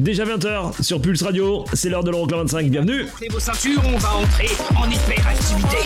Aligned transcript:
Déjà 0.00 0.24
20h 0.24 0.82
sur 0.82 0.98
Pulse 1.02 1.22
Radio, 1.22 1.66
c'est 1.74 1.90
l'heure 1.90 2.02
de 2.02 2.10
l'Euroclub 2.10 2.40
25, 2.40 2.70
bienvenue 2.70 3.04
Prenez 3.12 3.28
vos 3.28 3.38
ceintures, 3.38 3.82
on 3.84 3.98
va 3.98 4.16
entrer 4.16 4.48
en 4.74 4.88
hyperactivité. 4.90 5.76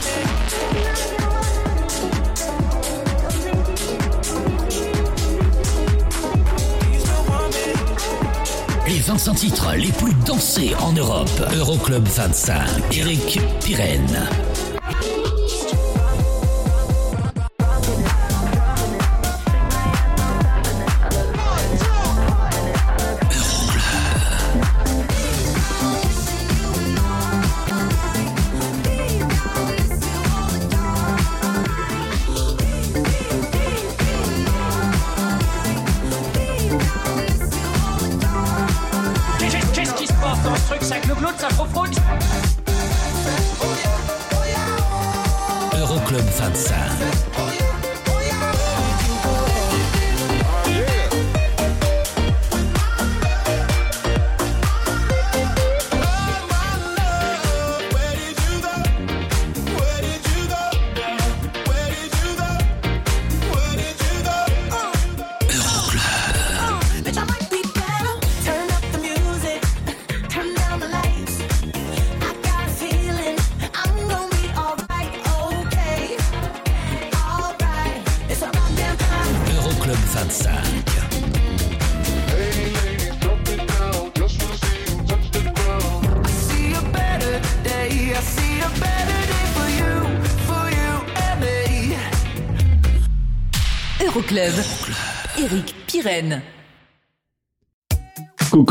Les 8.86 9.00
25 9.00 9.34
titres 9.34 9.74
les 9.76 9.90
plus 9.90 10.14
dansés 10.24 10.76
en 10.78 10.92
Europe. 10.92 11.28
Euroclub 11.56 12.06
25. 12.06 12.96
Eric 12.96 13.40
Pirenne. 13.64 14.28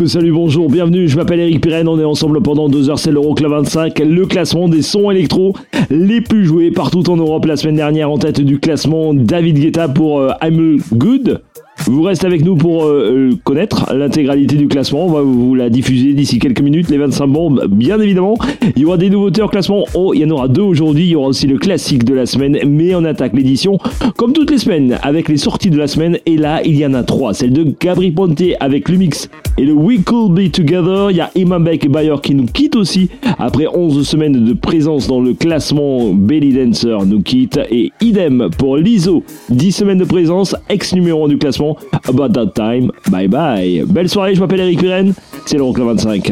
Salut, 0.05 0.31
bonjour, 0.31 0.69
bienvenue, 0.69 1.07
je 1.07 1.15
m'appelle 1.15 1.39
Eric 1.39 1.61
Pirenne, 1.61 1.87
on 1.87 1.97
est 1.97 2.03
ensemble 2.03 2.41
pendant 2.41 2.67
deux 2.67 2.89
heures, 2.89 2.99
c'est 2.99 3.11
l'Euroclub 3.11 3.51
25, 3.51 3.99
le 3.99 4.25
classement 4.25 4.67
des 4.67 4.81
sons 4.81 5.09
électro 5.11 5.55
les 5.89 6.19
plus 6.19 6.45
joués 6.45 6.71
partout 6.71 7.09
en 7.09 7.15
Europe 7.15 7.45
la 7.45 7.55
semaine 7.55 7.75
dernière 7.75 8.11
en 8.11 8.17
tête 8.17 8.41
du 8.41 8.59
classement 8.59 9.13
David 9.13 9.59
Guetta 9.59 9.87
pour 9.87 10.19
euh, 10.19 10.31
I'm 10.41 10.81
Good. 10.93 11.41
Vous 11.85 12.01
restez 12.03 12.27
avec 12.27 12.45
nous 12.45 12.55
pour 12.55 12.85
euh, 12.85 13.31
euh, 13.31 13.35
connaître 13.43 13.93
l'intégralité 13.93 14.55
du 14.55 14.67
classement. 14.67 15.05
On 15.05 15.11
va 15.11 15.21
vous 15.21 15.53
la 15.53 15.69
diffuser 15.69 16.13
d'ici 16.13 16.39
quelques 16.39 16.61
minutes. 16.61 16.89
Les 16.89 16.97
25 16.97 17.27
bombes, 17.27 17.65
bien 17.69 17.99
évidemment. 17.99 18.37
Il 18.75 18.83
y 18.83 18.85
aura 18.85 18.97
des 18.97 19.09
nouveautés 19.09 19.41
au 19.41 19.47
classement. 19.47 19.83
Oh, 19.93 20.13
il 20.13 20.21
y 20.21 20.25
en 20.25 20.29
aura 20.29 20.47
deux 20.47 20.61
aujourd'hui. 20.61 21.03
Il 21.03 21.09
y 21.09 21.15
aura 21.15 21.27
aussi 21.27 21.47
le 21.47 21.57
classique 21.57 22.05
de 22.05 22.13
la 22.13 22.25
semaine. 22.25 22.57
Mais 22.65 22.95
on 22.95 23.03
attaque 23.03 23.33
l'édition 23.33 23.79
comme 24.17 24.33
toutes 24.33 24.51
les 24.51 24.59
semaines 24.59 24.97
avec 25.01 25.27
les 25.27 25.37
sorties 25.37 25.69
de 25.69 25.77
la 25.77 25.87
semaine. 25.87 26.17
Et 26.25 26.37
là, 26.37 26.61
il 26.63 26.75
y 26.77 26.85
en 26.85 26.93
a 26.93 27.03
trois. 27.03 27.33
Celle 27.33 27.51
de 27.53 27.65
Gabri 27.79 28.11
Ponte 28.11 28.41
avec 28.59 28.87
Lumix 28.87 29.29
et 29.57 29.65
le 29.65 29.73
We 29.73 29.99
Could 30.05 30.33
Be 30.33 30.51
Together. 30.51 31.11
Il 31.11 31.17
y 31.17 31.21
a 31.21 31.31
Imambek 31.35 31.85
et 31.85 31.89
Bayer 31.89 32.15
qui 32.21 32.35
nous 32.35 32.45
quittent 32.45 32.75
aussi 32.75 33.09
après 33.39 33.67
11 33.67 34.07
semaines 34.07 34.45
de 34.45 34.53
présence 34.53 35.07
dans 35.07 35.19
le 35.19 35.33
classement. 35.33 36.13
Belly 36.13 36.53
Dancer 36.53 37.05
nous 37.05 37.21
quitte. 37.21 37.59
Et 37.69 37.91
idem 37.99 38.49
pour 38.57 38.77
l'ISO. 38.77 39.23
10 39.49 39.71
semaines 39.71 39.97
de 39.97 40.05
présence. 40.05 40.55
Ex 40.69 40.93
numéro 40.93 41.25
1 41.25 41.29
du 41.29 41.37
classement. 41.37 41.62
About 42.07 42.33
that 42.33 42.53
time. 42.55 42.91
Bye 43.09 43.27
bye. 43.27 43.83
Belle 43.87 44.09
soirée. 44.09 44.35
Je 44.35 44.39
m'appelle 44.39 44.61
Eric 44.61 44.79
Pirenne. 44.79 45.13
C'est 45.45 45.57
l'Euroclub 45.57 45.87
25. 45.87 46.31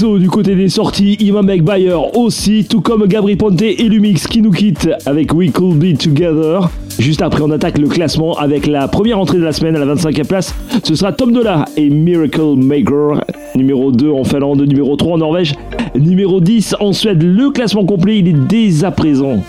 Du 0.00 0.30
côté 0.30 0.54
des 0.54 0.70
sorties, 0.70 1.18
Imamek 1.20 1.62
Bayer 1.62 1.94
aussi, 2.14 2.64
tout 2.64 2.80
comme 2.80 3.06
Gabri 3.06 3.36
Ponte 3.36 3.60
et 3.60 3.74
Lumix 3.86 4.26
qui 4.26 4.40
nous 4.40 4.50
quittent 4.50 4.88
avec 5.04 5.34
We 5.34 5.52
Could 5.52 5.78
Be 5.78 5.94
Together. 5.98 6.70
Juste 6.98 7.20
après, 7.20 7.42
on 7.42 7.50
attaque 7.50 7.76
le 7.76 7.86
classement 7.86 8.32
avec 8.38 8.66
la 8.66 8.88
première 8.88 9.18
entrée 9.18 9.36
de 9.36 9.44
la 9.44 9.52
semaine 9.52 9.76
à 9.76 9.84
la 9.84 9.94
25e 9.94 10.24
place. 10.26 10.54
Ce 10.84 10.94
sera 10.94 11.12
Tom 11.12 11.32
Dola 11.32 11.66
et 11.76 11.90
Miracle 11.90 12.56
Maker, 12.56 13.22
numéro 13.54 13.92
2 13.92 14.10
en 14.10 14.24
Finlande, 14.24 14.62
numéro 14.62 14.96
3 14.96 15.16
en 15.16 15.18
Norvège, 15.18 15.54
numéro 15.94 16.40
10 16.40 16.76
en 16.80 16.94
Suède. 16.94 17.22
Le 17.22 17.50
classement 17.50 17.84
complet, 17.84 18.20
est 18.20 18.32
dès 18.48 18.84
à 18.84 18.92
présent 18.92 19.42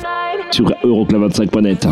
sur 0.52 0.70
euroclub25.net. 0.84 1.88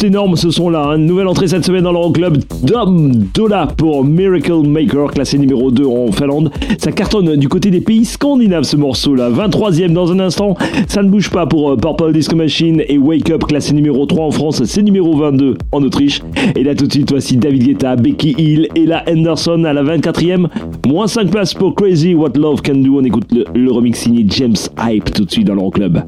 juste 0.00 0.04
énorme 0.04 0.36
ce 0.36 0.50
son 0.50 0.70
là. 0.70 0.90
Hein. 0.90 0.98
Nouvelle 0.98 1.26
entrée 1.26 1.48
cette 1.48 1.64
semaine 1.64 1.82
dans 1.82 1.92
l'Euroclub. 1.92 2.38
Dom 2.62 3.12
Dola 3.34 3.66
pour 3.66 4.04
Miracle 4.04 4.66
Maker, 4.66 5.10
classé 5.10 5.36
numéro 5.36 5.70
2 5.70 5.84
en 5.84 6.12
Finlande. 6.12 6.50
Ça 6.78 6.92
cartonne 6.92 7.36
du 7.36 7.48
côté 7.48 7.70
des 7.70 7.80
pays 7.80 8.04
scandinaves 8.04 8.62
ce 8.62 8.76
morceau 8.76 9.14
là. 9.14 9.30
23ème 9.30 9.92
dans 9.92 10.10
un 10.12 10.20
instant. 10.20 10.56
Ça 10.88 11.02
ne 11.02 11.10
bouge 11.10 11.30
pas 11.30 11.46
pour 11.46 11.70
euh, 11.70 11.76
Purple 11.76 12.12
Disco 12.12 12.36
Machine 12.36 12.82
et 12.88 12.98
Wake 12.98 13.30
Up, 13.30 13.44
classé 13.46 13.74
numéro 13.74 14.06
3 14.06 14.26
en 14.26 14.30
France. 14.30 14.64
C'est 14.64 14.82
numéro 14.82 15.16
22 15.16 15.56
en 15.72 15.82
Autriche. 15.82 16.22
Et 16.56 16.62
là 16.62 16.74
tout 16.74 16.86
de 16.86 16.92
suite, 16.92 17.10
voici 17.10 17.36
David 17.36 17.64
Guetta, 17.64 17.96
Becky 17.96 18.34
Hill 18.38 18.68
et 18.74 18.86
la 18.86 19.04
Henderson 19.08 19.64
à 19.64 19.72
la 19.72 19.82
24ème. 19.82 20.46
Moins 20.86 21.08
5 21.08 21.30
places 21.30 21.54
pour 21.54 21.74
Crazy 21.74 22.14
What 22.14 22.32
Love 22.36 22.62
Can 22.62 22.76
Do. 22.76 22.98
On 22.98 23.04
écoute 23.04 23.32
le, 23.32 23.44
le 23.54 23.70
remix 23.70 23.98
signé 23.98 24.24
James 24.28 24.56
Hype 24.82 25.12
tout 25.12 25.24
de 25.24 25.30
suite 25.30 25.46
dans 25.46 25.54
l'Euroclub. 25.54 25.98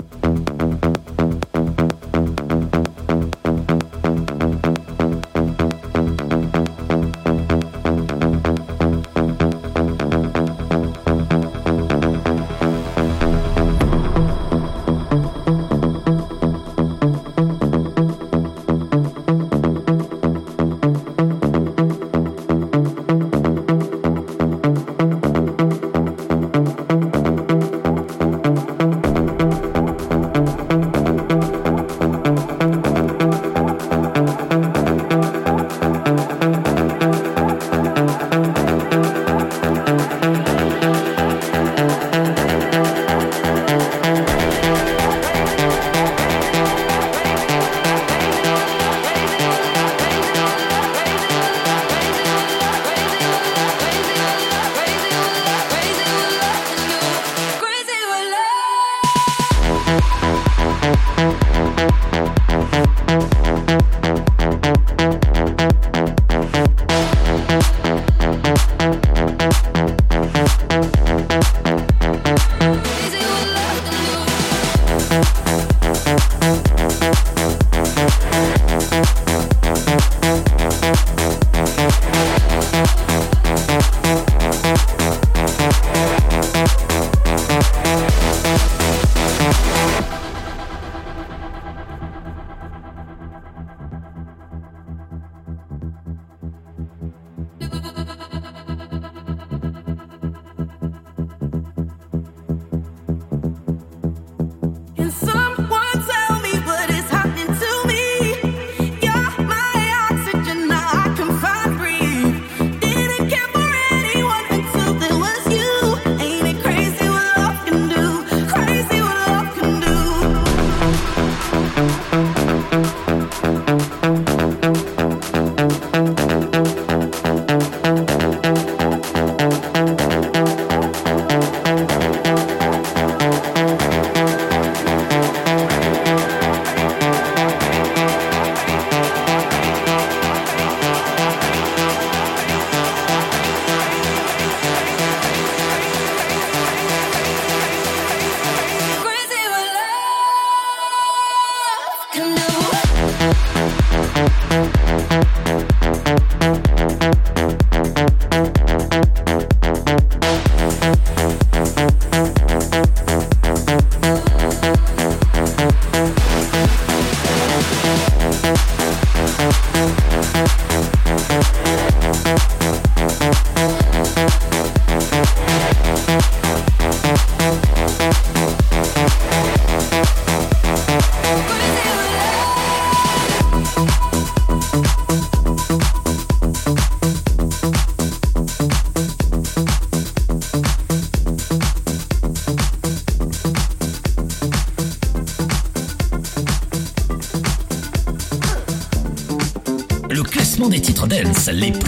Les 201.53 201.82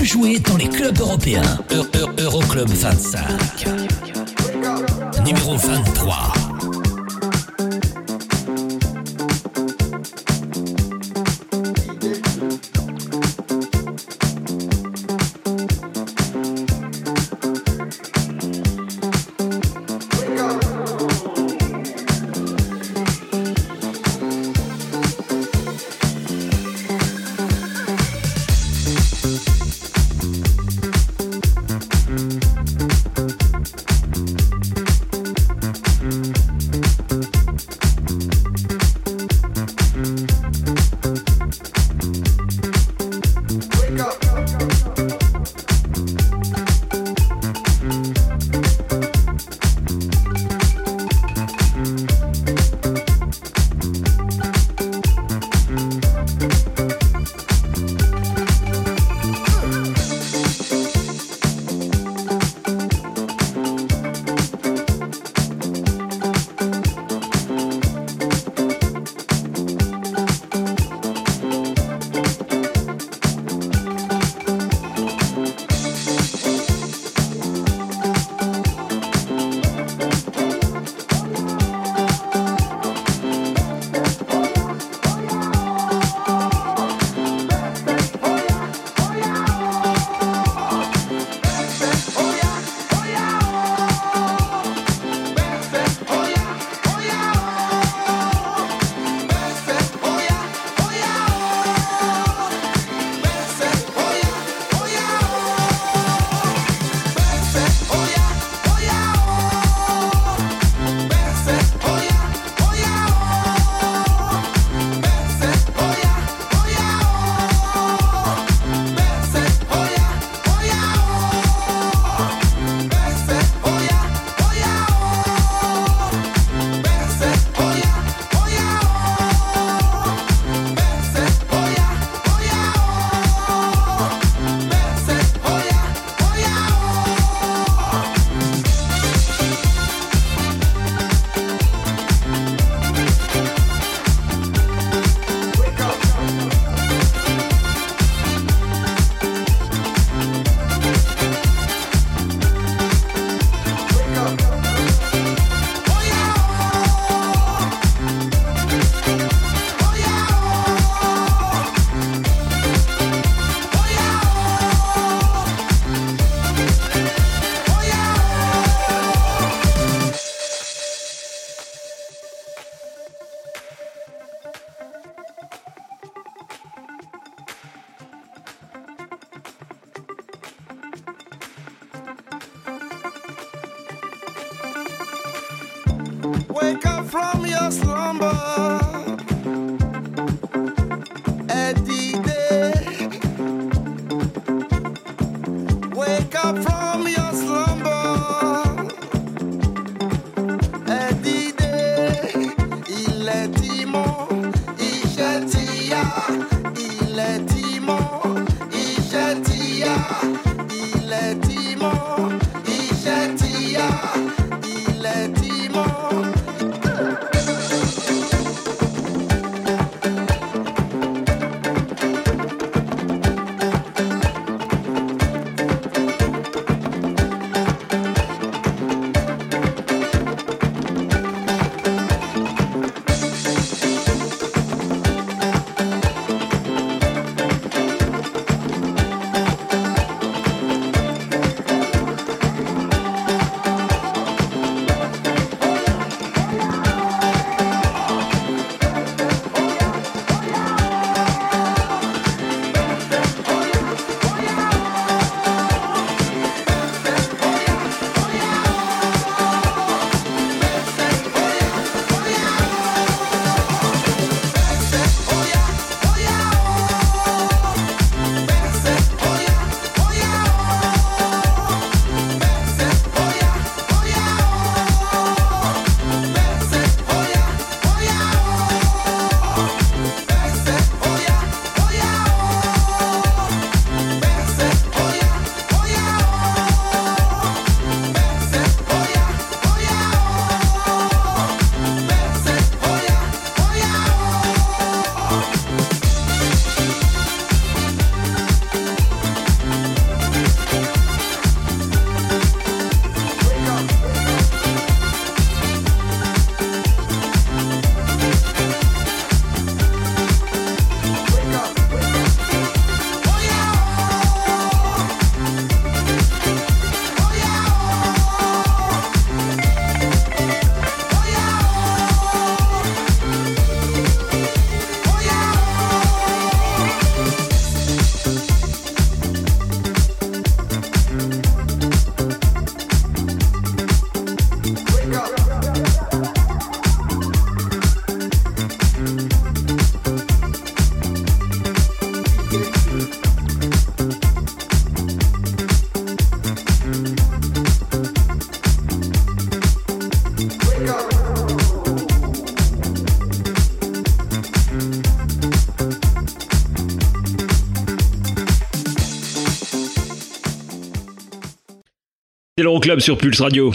l'Euroclub 362.85 363.01
sur 363.01 363.17
Pulse 363.17 363.41
Radio. 363.41 363.73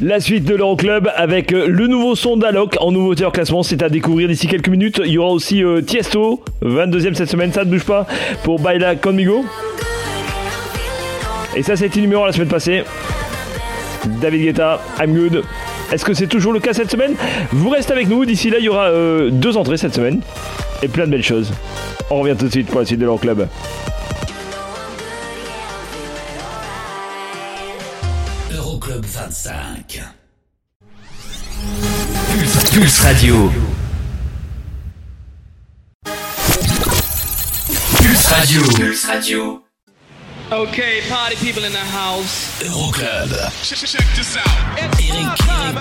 La 0.00 0.20
suite 0.20 0.44
de 0.44 0.54
l'Euroclub 0.54 1.10
avec 1.14 1.52
euh, 1.52 1.66
le 1.68 1.86
nouveau 1.88 2.14
son 2.14 2.36
d'Alok 2.36 2.76
en 2.80 2.92
nouveauté 2.92 3.24
hors 3.24 3.32
classement, 3.32 3.62
c'est 3.62 3.82
à 3.82 3.88
découvrir 3.88 4.28
d'ici 4.28 4.46
quelques 4.46 4.68
minutes. 4.68 5.00
Il 5.04 5.12
y 5.12 5.18
aura 5.18 5.30
aussi 5.30 5.62
euh, 5.62 5.82
Tiesto, 5.82 6.42
22ème 6.62 7.14
cette 7.14 7.28
semaine, 7.30 7.52
ça 7.52 7.64
ne 7.64 7.70
bouge 7.70 7.84
pas, 7.84 8.06
pour 8.44 8.60
Baila 8.60 8.96
Conmigo. 8.96 9.44
Et 11.54 11.62
ça, 11.62 11.76
c'était 11.76 12.00
numéro 12.00 12.24
la 12.24 12.32
semaine 12.32 12.48
passée. 12.48 12.84
David 14.20 14.42
Guetta, 14.42 14.80
I'm 14.98 15.14
Good. 15.14 15.42
Est-ce 15.92 16.04
que 16.04 16.14
c'est 16.14 16.28
toujours 16.28 16.52
le 16.52 16.60
cas 16.60 16.72
cette 16.72 16.90
semaine? 16.90 17.14
Vous 17.52 17.68
restez 17.68 17.92
avec 17.92 18.08
nous, 18.08 18.24
d'ici 18.24 18.48
là, 18.48 18.58
il 18.58 18.64
y 18.64 18.68
aura 18.68 18.86
euh, 18.86 19.30
deux 19.30 19.56
entrées 19.56 19.76
cette 19.76 19.94
semaine. 19.94 20.20
Et 20.82 20.88
plein 20.88 21.04
de 21.06 21.10
belles 21.10 21.24
choses. 21.24 21.52
On 22.10 22.20
revient 22.20 22.36
tout 22.38 22.46
de 22.46 22.52
suite 22.52 22.68
pour 22.68 22.80
la 22.80 22.86
suite 22.86 23.00
de 23.00 23.04
l'Euroclub. 23.04 23.38
Euroclub 23.40 23.48
25. 29.28 30.14
Pulse, 32.30 32.70
Pulse 32.72 33.02
Radio. 33.02 33.50
Pulse 37.96 38.30
Radio. 38.30 38.62
Pulse 38.62 39.06
Radio. 39.08 39.62
Okay, 40.52 41.00
party 41.08 41.34
people 41.36 41.64
in 41.64 41.72
the 41.72 41.78
house. 41.78 42.62
Euroclub. 42.62 43.32
Eric, 44.78 45.38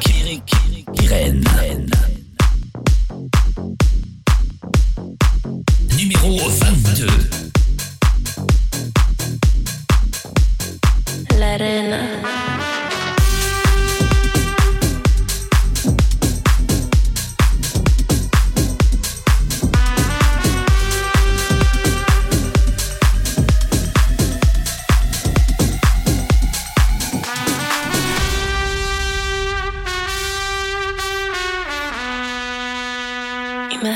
Eric, 0.10 0.50
Eric, 0.66 0.88
Irène. 1.04 1.44
Numéro 5.96 6.50
22. 6.50 7.08
La 11.38 11.58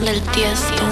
Del 0.00 0.20
tiesto. 0.22 0.82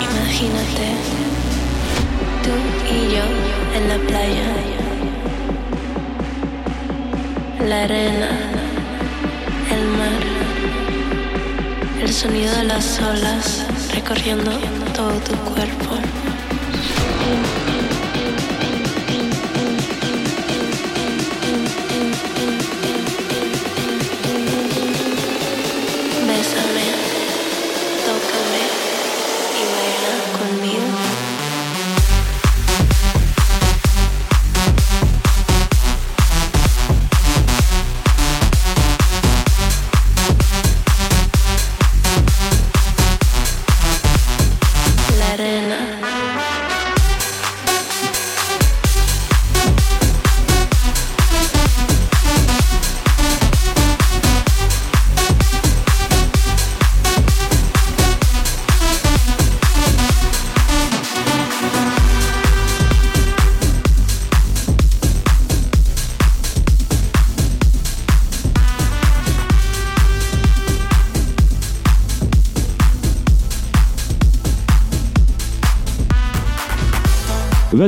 Imagínate, 0.00 0.86
tú 2.42 2.52
y 2.88 3.14
yo 3.14 3.24
en 3.74 3.88
la 3.88 3.98
playa, 4.06 4.50
la 7.66 7.82
arena, 7.84 8.30
el 9.70 9.84
mar, 9.98 10.22
el 12.00 12.12
sonido 12.12 12.54
de 12.56 12.64
las 12.64 13.00
olas 13.00 13.66
recorriendo 13.92 14.50
todo 14.94 15.10
tu 15.20 15.34
cuerpo. 15.52 15.96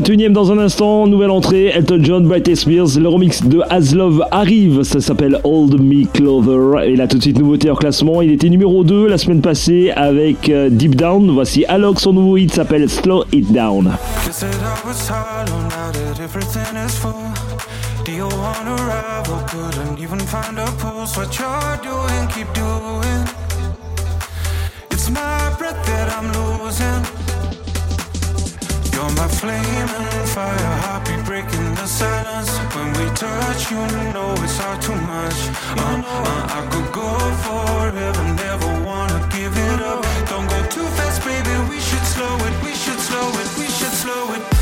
21ème 0.00 0.32
dans 0.32 0.52
un 0.52 0.58
instant, 0.58 1.06
nouvelle 1.06 1.30
entrée, 1.30 1.68
Elton 1.68 2.00
John, 2.02 2.26
Britney 2.28 2.54
Spears, 2.54 2.98
le 3.00 3.08
remix 3.08 3.42
de 3.42 3.62
Aslov 3.70 4.22
arrive, 4.30 4.82
ça 4.82 5.00
s'appelle 5.00 5.40
Hold 5.42 5.80
Me 5.80 6.04
Clover, 6.04 6.86
et 6.86 6.96
là 6.96 7.08
tout 7.08 7.16
de 7.16 7.22
suite 7.22 7.38
nouveauté 7.38 7.70
en 7.70 7.76
classement, 7.76 8.20
il 8.20 8.30
était 8.30 8.50
numéro 8.50 8.84
2 8.84 9.06
la 9.06 9.16
semaine 9.16 9.40
passée 9.40 9.90
avec 9.96 10.50
euh, 10.50 10.68
Deep 10.68 10.96
Down, 10.96 11.30
voici 11.30 11.64
Alok, 11.64 11.98
son 11.98 12.12
nouveau 12.12 12.36
hit 12.36 12.52
s'appelle 12.52 12.90
Slow 12.90 13.24
It 13.32 13.50
Down. 13.50 13.92
It's 24.90 25.10
my 25.10 25.54
breath 25.56 25.86
that 25.86 26.08
I'm 26.18 26.32
losing. 26.32 27.35
You're 29.06 29.14
my 29.14 29.28
flame 29.28 29.62
and 29.62 30.28
fire, 30.30 30.76
heartbeat 30.82 31.24
breaking 31.24 31.74
the 31.76 31.86
silence. 31.86 32.50
When 32.74 32.88
we 32.98 33.06
touch, 33.14 33.70
you 33.70 33.78
know 34.12 34.34
it's 34.42 34.58
all 34.58 34.76
too 34.78 34.96
much. 34.96 35.38
Uh, 35.78 36.02
uh, 36.02 36.58
I 36.58 36.66
could 36.72 36.90
go 36.90 37.10
forever, 37.46 38.24
never 38.34 38.84
wanna 38.84 39.28
give 39.30 39.56
it 39.56 39.80
up. 39.80 40.02
Don't 40.28 40.48
go 40.48 40.60
too 40.70 40.86
fast, 40.98 41.24
baby. 41.24 41.54
We 41.70 41.78
should 41.78 42.06
slow 42.14 42.34
it. 42.48 42.64
We 42.64 42.72
should 42.74 42.98
slow 42.98 43.28
it. 43.42 43.48
We 43.56 43.66
should 43.66 43.92
slow 43.92 44.34
it. 44.34 44.55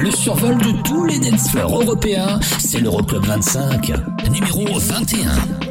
Le 0.00 0.12
survol 0.12 0.56
de 0.58 0.80
tous 0.82 1.04
les 1.06 1.18
dance 1.18 1.50
floors 1.50 1.82
européens, 1.82 2.38
c'est 2.60 2.78
l'Euroclub 2.78 3.24
25, 3.24 3.92
numéro 4.30 4.78
21. 4.78 5.67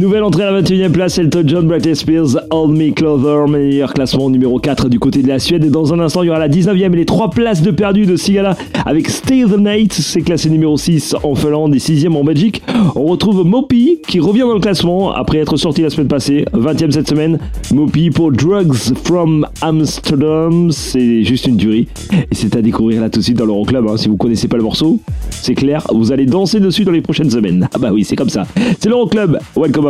Nouvelle 0.00 0.22
entrée 0.22 0.44
à 0.44 0.50
la 0.50 0.62
21e 0.62 0.92
place, 0.92 1.18
Elton 1.18 1.42
John, 1.44 1.66
Britney 1.66 1.94
Spears, 1.94 2.38
Hold 2.48 2.74
Me 2.74 2.90
Closer, 2.90 3.50
meilleur 3.50 3.92
classement 3.92 4.30
numéro 4.30 4.58
4 4.58 4.88
du 4.88 4.98
côté 4.98 5.22
de 5.22 5.28
la 5.28 5.38
Suède. 5.38 5.62
Et 5.62 5.68
dans 5.68 5.92
un 5.92 6.00
instant, 6.00 6.22
il 6.22 6.28
y 6.28 6.30
aura 6.30 6.38
la 6.38 6.48
19e 6.48 6.90
et 6.94 6.96
les 6.96 7.04
3 7.04 7.28
places 7.28 7.60
de 7.60 7.70
perdu 7.70 8.06
de 8.06 8.16
Sigala 8.16 8.56
avec 8.86 9.10
Stay 9.10 9.44
the 9.44 9.58
Night. 9.58 9.92
C'est 9.92 10.22
classé 10.22 10.48
numéro 10.48 10.78
6 10.78 11.16
en 11.22 11.34
Finlande 11.34 11.74
et 11.74 11.78
6e 11.78 12.16
en 12.16 12.24
Belgique. 12.24 12.62
On 12.96 13.04
retrouve 13.04 13.44
Mopi 13.44 13.98
qui 14.08 14.20
revient 14.20 14.40
dans 14.40 14.54
le 14.54 14.60
classement 14.60 15.12
après 15.12 15.36
être 15.36 15.58
sorti 15.58 15.82
la 15.82 15.90
semaine 15.90 16.08
passée, 16.08 16.46
20e 16.54 16.92
cette 16.92 17.10
semaine. 17.10 17.38
Mopi 17.70 18.08
pour 18.08 18.32
Drugs 18.32 18.94
from 19.04 19.46
Amsterdam. 19.60 20.70
C'est 20.70 21.24
juste 21.24 21.46
une 21.46 21.58
tuerie. 21.58 21.88
Et 22.10 22.34
c'est 22.34 22.56
à 22.56 22.62
découvrir 22.62 23.02
là 23.02 23.10
tout 23.10 23.18
de 23.18 23.24
suite 23.24 23.36
dans 23.36 23.44
l'Euroclub. 23.44 23.86
Hein. 23.86 23.98
Si 23.98 24.08
vous 24.08 24.16
connaissez 24.16 24.48
pas 24.48 24.56
le 24.56 24.62
morceau, 24.62 24.98
c'est 25.28 25.54
clair, 25.54 25.86
vous 25.92 26.10
allez 26.10 26.24
danser 26.24 26.58
dessus 26.58 26.84
dans 26.84 26.92
les 26.92 27.02
prochaines 27.02 27.30
semaines. 27.30 27.68
Ah 27.74 27.78
bah 27.78 27.90
oui, 27.92 28.02
c'est 28.02 28.16
comme 28.16 28.30
ça. 28.30 28.46
C'est 28.78 28.88
l'Euroclub. 28.88 29.38
Welcome 29.54 29.89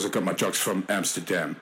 am. 0.00 0.10
Cause 0.10 0.10
I 0.10 0.12
got 0.12 0.24
my 0.24 0.32
drugs 0.32 0.58
from 0.58 0.86
Amsterdam. 0.88 1.60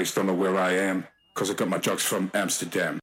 I 0.00 0.04
don't 0.14 0.26
know 0.26 0.34
where 0.34 0.56
I 0.56 0.72
am, 0.72 1.06
because 1.34 1.50
I 1.50 1.54
got 1.54 1.68
my 1.68 1.76
drugs 1.76 2.02
from 2.02 2.30
Amsterdam. 2.32 3.00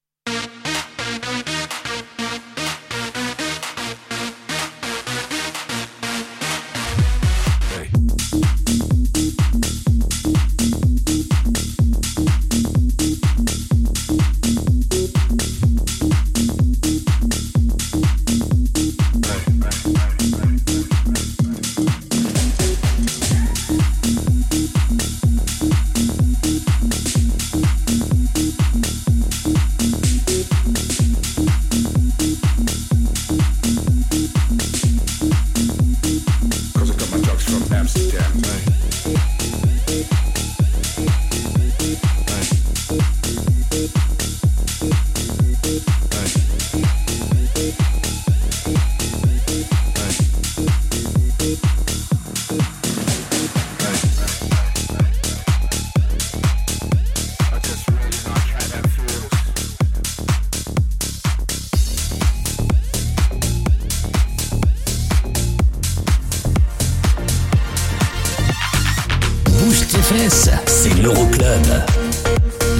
c'est 70.67 70.93
l'Euroclub. 71.01 71.65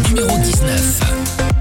Numéro 0.08 0.38
19. 0.38 1.57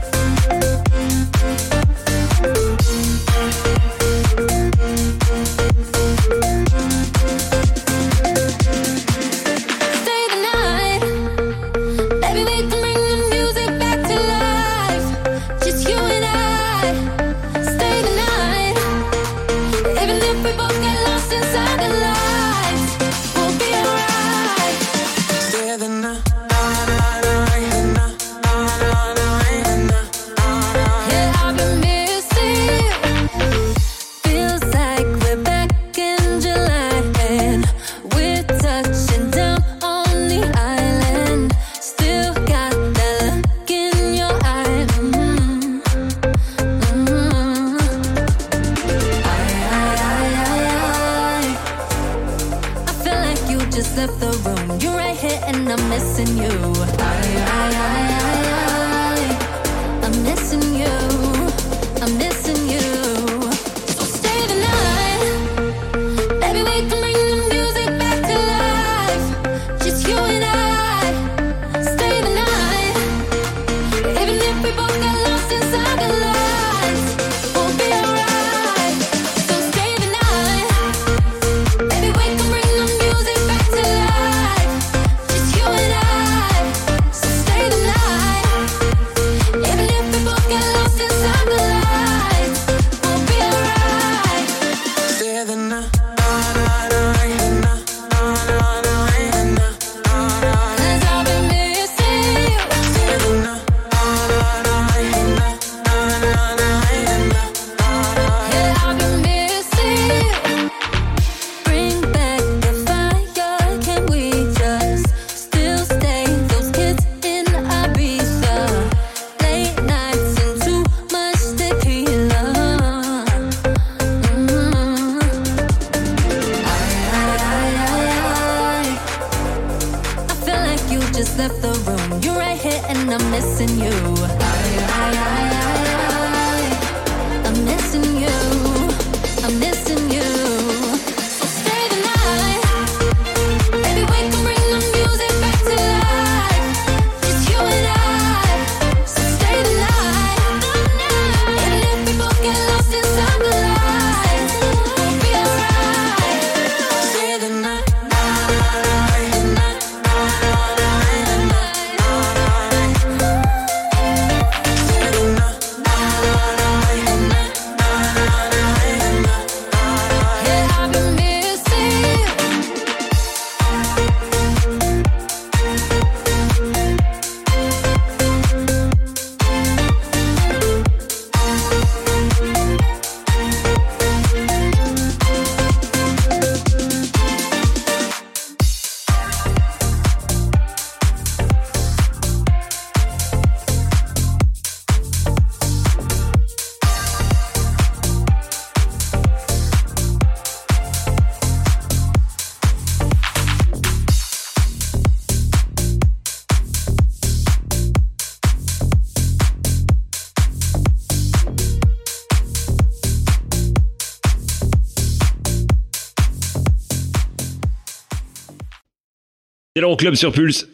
Euroclub 219.97 220.15
sur 220.15 220.31
Pulse. 220.31 220.69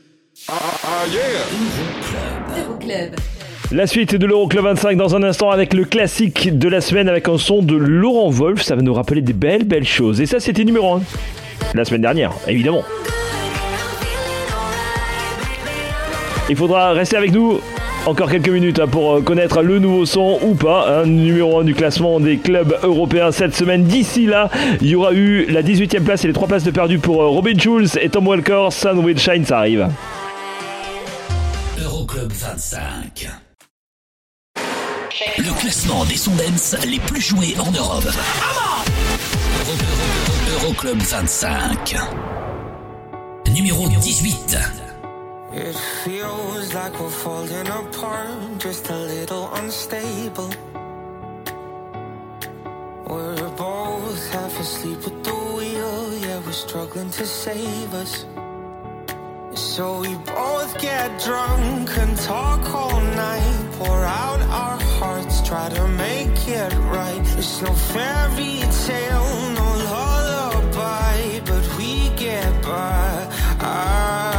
La 3.70 3.86
suite 3.86 4.16
de 4.16 4.26
l'Euroclub 4.26 4.64
25 4.64 4.96
dans 4.96 5.14
un 5.14 5.22
instant 5.22 5.50
avec 5.50 5.74
le 5.74 5.84
classique 5.84 6.58
de 6.58 6.68
la 6.68 6.80
semaine 6.80 7.08
avec 7.08 7.28
un 7.28 7.38
son 7.38 7.62
de 7.62 7.76
Laurent 7.76 8.30
Wolf. 8.30 8.62
Ça 8.62 8.74
va 8.74 8.82
nous 8.82 8.92
rappeler 8.92 9.20
des 9.22 9.32
belles, 9.32 9.62
belles 9.62 9.86
choses. 9.86 10.20
Et 10.20 10.26
ça, 10.26 10.40
c'était 10.40 10.64
numéro 10.64 10.94
1 10.94 11.02
la 11.74 11.84
semaine 11.84 12.00
dernière, 12.00 12.32
évidemment. 12.48 12.82
Il 16.50 16.56
faudra 16.56 16.90
rester 16.90 17.16
avec 17.16 17.30
nous 17.30 17.60
encore 18.06 18.28
quelques 18.30 18.48
minutes 18.48 18.80
hein, 18.80 18.88
pour 18.88 19.14
euh, 19.16 19.20
connaître 19.22 19.62
le 19.62 19.78
nouveau 19.78 20.04
son 20.06 20.38
ou 20.42 20.54
pas. 20.54 20.86
hein, 20.88 21.06
numéro 21.06 21.60
1 21.60 21.64
du 21.64 21.74
classement 21.74 22.18
des 22.20 22.38
clubs 22.38 22.76
européens 22.82 23.30
cette 23.32 23.54
semaine. 23.54 23.84
D'ici 23.84 24.26
là, 24.26 24.50
il 24.80 24.88
y 24.88 24.94
aura 24.94 25.12
eu 25.12 25.46
la 25.46 25.62
18e 25.62 26.02
place 26.02 26.24
et 26.24 26.26
les 26.28 26.32
3 26.32 26.48
places 26.48 26.64
de 26.64 26.70
perdu 26.70 26.98
pour 26.98 27.22
euh, 27.22 27.28
Robin 27.28 27.56
Schulz 27.58 27.96
et 28.00 28.08
Tom 28.08 28.26
Walker. 28.26 28.68
Sun 28.70 28.98
Will 29.04 29.18
Shine, 29.18 29.44
ça 29.44 29.58
arrive. 29.58 29.88
Euroclub 31.82 32.30
25. 32.32 33.28
Le 35.38 35.60
classement 35.60 36.04
des 36.04 36.16
sondens 36.16 36.76
les 36.86 36.98
plus 36.98 37.20
joués 37.20 37.54
en 37.58 37.70
Europe. 37.70 38.04
Euro- 39.60 39.72
Euro- 39.72 40.66
Euroclub 40.66 40.98
25. 41.00 41.94
Numéro 43.54 43.88
18. 43.88 44.58
It 45.54 45.76
feels 46.02 46.72
like 46.72 46.98
we're 46.98 47.10
falling 47.10 47.68
apart, 47.68 48.58
just 48.58 48.88
a 48.88 48.96
little 48.96 49.52
unstable. 49.52 50.50
We're 53.06 53.50
both 53.50 54.32
half 54.32 54.58
asleep 54.58 55.00
at 55.06 55.24
the 55.24 55.34
wheel, 55.34 56.18
yeah, 56.20 56.40
we're 56.46 56.52
struggling 56.52 57.10
to 57.10 57.26
save 57.26 57.92
us. 57.92 58.24
So 59.54 60.00
we 60.00 60.14
both 60.14 60.80
get 60.80 61.20
drunk 61.20 61.98
and 61.98 62.16
talk 62.16 62.74
all 62.74 63.00
night, 63.00 63.68
pour 63.72 64.04
out 64.04 64.40
our 64.40 64.80
hearts, 64.96 65.46
try 65.46 65.68
to 65.68 65.86
make 65.88 66.48
it 66.48 66.72
right. 66.96 67.20
It's 67.36 67.60
no 67.60 67.74
fairy 67.74 68.62
tale, 68.86 69.52
no 69.52 69.68
lullaby, 69.92 71.40
but 71.44 71.76
we 71.76 72.08
get 72.16 72.62
by. 72.62 73.28
I, 73.60 74.31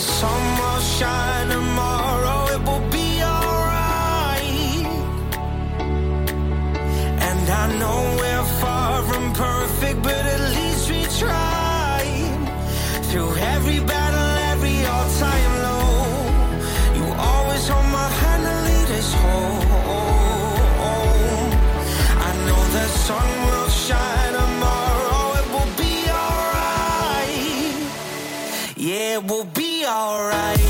sun 0.00 0.42
will 0.58 0.80
shine 0.80 1.48
tomorrow, 1.48 2.46
it 2.54 2.62
will 2.68 2.86
be 2.90 3.22
alright. 3.22 4.86
And 7.28 7.44
I 7.62 7.64
know 7.78 8.00
we're 8.18 8.48
far 8.60 9.02
from 9.02 9.32
perfect, 9.32 10.02
but 10.02 10.24
at 10.34 10.40
least 10.56 10.90
we 10.90 11.00
tried. 11.18 12.38
Through 13.08 13.36
every 13.54 13.80
battle, 13.80 14.30
every 14.52 14.78
all-time 14.86 15.52
low, 15.66 15.92
you 16.96 17.04
always 17.28 17.68
hold 17.68 17.88
my 18.00 18.08
hand 18.22 18.42
and 18.52 18.60
lead 18.68 18.90
us 18.98 19.12
home. 19.22 19.68
I 22.28 22.30
know 22.46 22.62
the 22.76 22.86
sun 23.06 23.39
alright. 29.90 30.69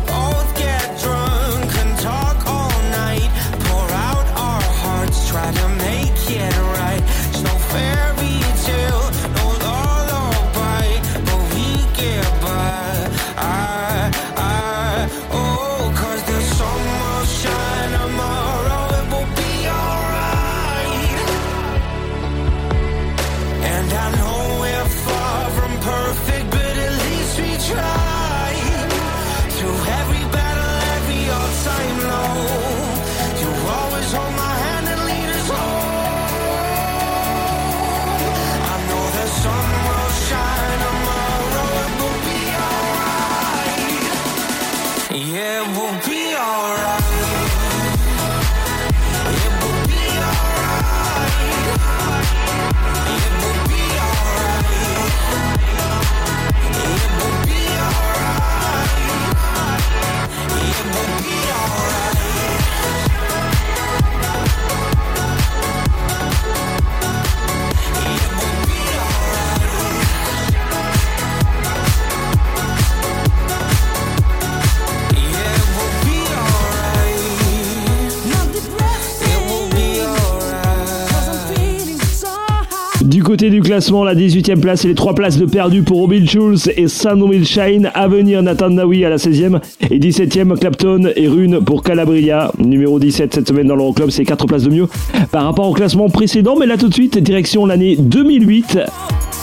Du 83.11 83.23
côté 83.23 83.49
du 83.49 83.59
classement, 83.59 84.05
la 84.05 84.15
18e 84.15 84.61
place 84.61 84.85
et 84.85 84.87
les 84.87 84.95
3 84.95 85.15
places 85.15 85.37
de 85.37 85.45
perdu 85.45 85.81
pour 85.81 85.97
Robin 85.97 86.25
Schulz 86.25 86.71
et 86.77 86.87
Sun 86.87 87.21
Will 87.21 87.45
Shine. 87.45 87.91
À 87.93 88.07
venir, 88.07 88.41
Nathan 88.41 88.69
Naoui 88.69 89.03
à 89.03 89.09
la 89.09 89.17
16e 89.17 89.59
et 89.89 89.99
17e, 89.99 90.57
Clapton 90.57 91.11
et 91.17 91.27
Rune 91.27 91.59
pour 91.59 91.83
Calabria. 91.83 92.53
Numéro 92.57 92.99
17 92.99 93.33
cette 93.33 93.49
semaine 93.49 93.67
dans 93.67 93.75
l'Euroclub, 93.75 94.11
c'est 94.11 94.23
4 94.23 94.45
places 94.45 94.63
de 94.63 94.69
mieux 94.69 94.87
par 95.29 95.43
rapport 95.43 95.69
au 95.69 95.73
classement 95.73 96.07
précédent. 96.07 96.55
Mais 96.57 96.65
là 96.65 96.77
tout 96.77 96.87
de 96.87 96.93
suite, 96.93 97.17
direction 97.17 97.65
l'année 97.65 97.97
2008. 97.99 98.79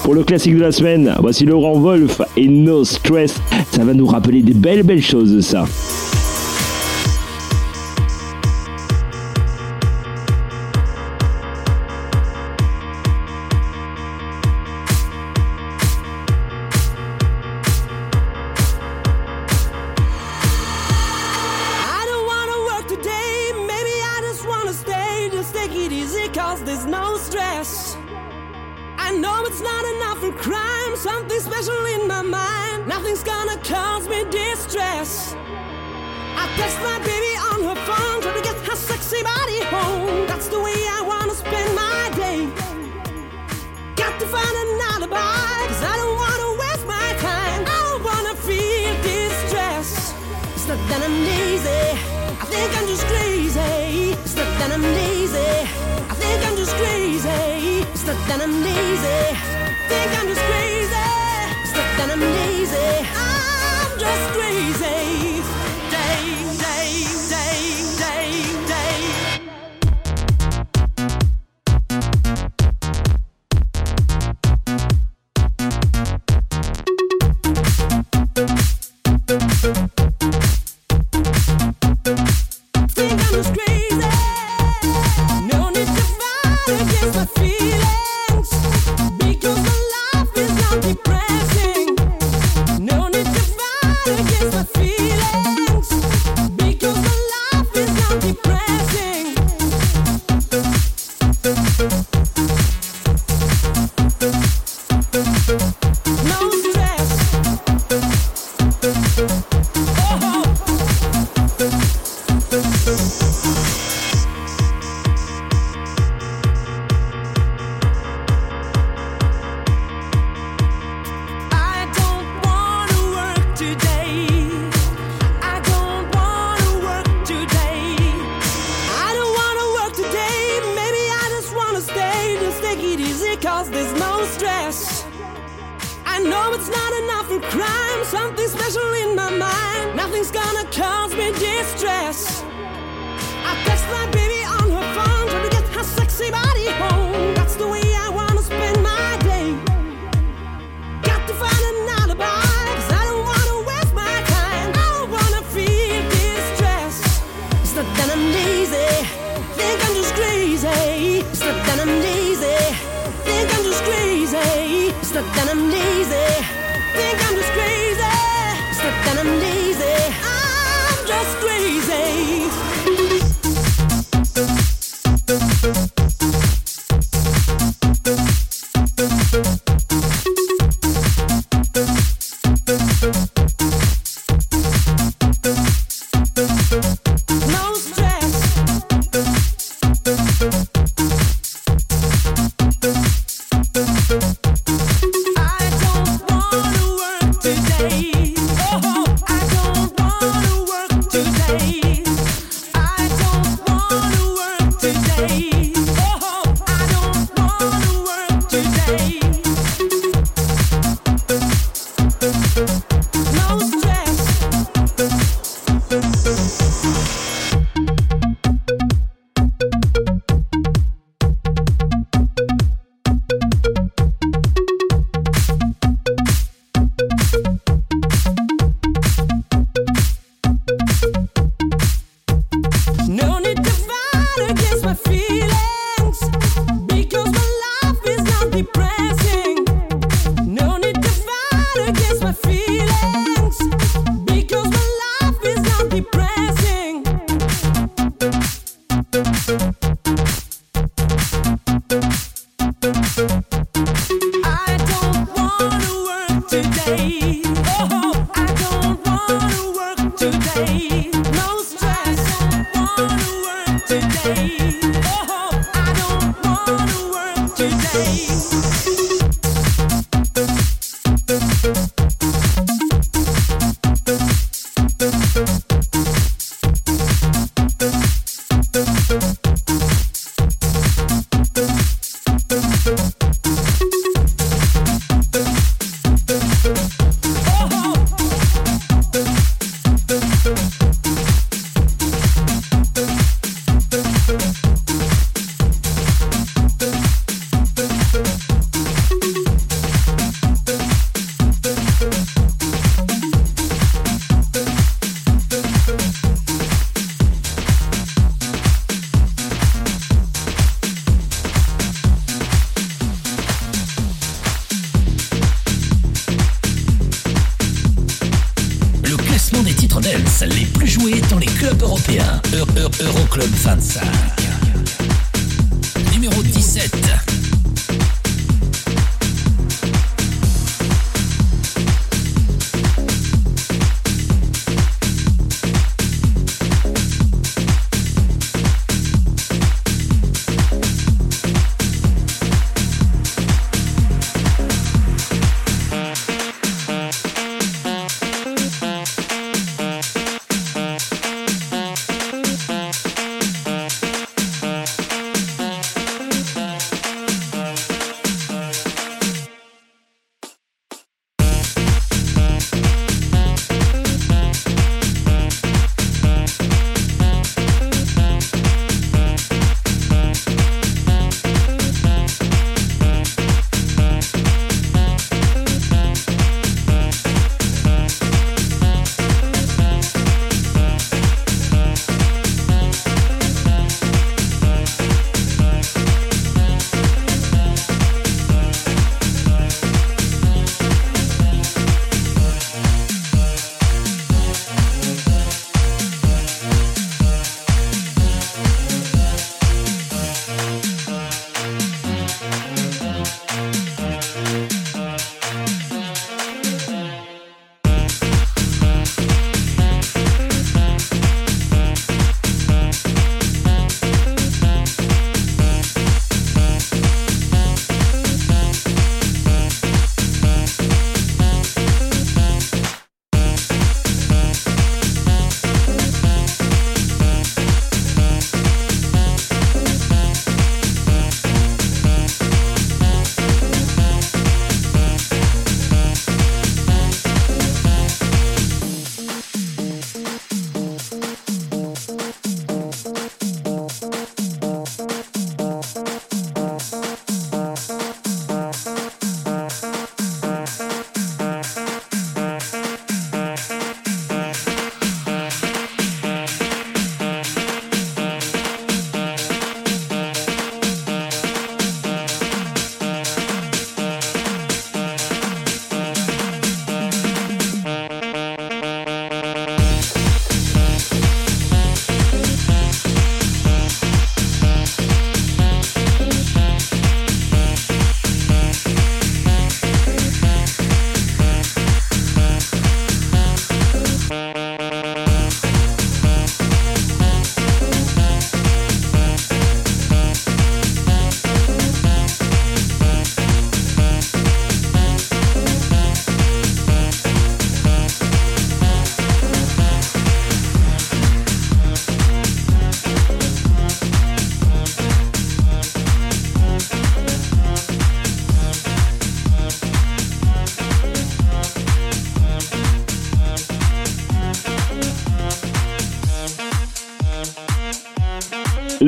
Pour 0.03 0.15
le 0.15 0.25
classique 0.25 0.55
de 0.55 0.63
la 0.63 0.73
semaine, 0.73 1.15
voici 1.21 1.45
Laurent 1.45 1.79
Wolf 1.79 2.23
et 2.39 2.49
No 2.49 2.85
Stress. 2.85 3.39
Ça 3.71 3.85
va 3.85 3.93
nous 3.93 4.07
rappeler 4.07 4.41
des 4.41 4.55
belles 4.55 4.83
belles 4.83 5.03
choses 5.03 5.45
ça. 5.45 5.67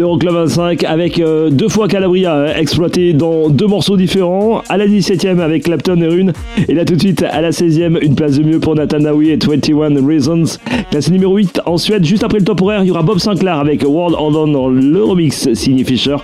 l'Euroclub 0.00 0.32
25 0.32 0.84
avec 0.84 1.20
euh, 1.20 1.50
deux 1.50 1.68
fois 1.68 1.86
Calabria 1.86 2.34
euh, 2.34 2.54
exploité 2.54 3.12
dans 3.12 3.50
deux 3.50 3.66
morceaux 3.66 3.98
différents. 3.98 4.62
À 4.70 4.78
la 4.78 4.86
17ème 4.86 5.40
avec 5.40 5.64
Clapton 5.64 6.00
et 6.00 6.06
Rune. 6.06 6.32
Et 6.68 6.74
là 6.74 6.86
tout 6.86 6.94
de 6.94 7.00
suite 7.00 7.22
à 7.22 7.42
la 7.42 7.50
16ème, 7.50 7.98
une 8.00 8.14
place 8.14 8.38
de 8.38 8.42
mieux 8.42 8.60
pour 8.60 8.74
Natanawi 8.74 9.28
et 9.28 9.36
21 9.36 10.02
Reasons. 10.06 10.58
Classé 10.90 11.10
numéro 11.10 11.36
8 11.36 11.60
en 11.66 11.76
Suède. 11.76 12.02
Juste 12.02 12.24
après 12.24 12.38
le 12.38 12.44
top 12.44 12.62
horaire, 12.62 12.82
il 12.82 12.86
y 12.86 12.90
aura 12.90 13.02
Bob 13.02 13.18
Sinclair 13.18 13.58
avec 13.58 13.84
World 13.86 14.16
Hold 14.18 14.36
On 14.36 14.48
dans 14.48 15.08
Remix. 15.08 15.52
Signy 15.52 15.84
Fisher 15.84 16.16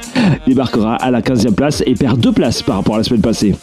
débarquera 0.47 0.95
à 0.95 1.11
la 1.11 1.21
15ème 1.21 1.55
place 1.55 1.83
et 1.85 1.95
perd 1.95 2.19
deux 2.19 2.33
places 2.33 2.63
par 2.63 2.77
rapport 2.77 2.95
à 2.95 2.99
la 2.99 3.05
semaine 3.05 3.21
passée. 3.21 3.55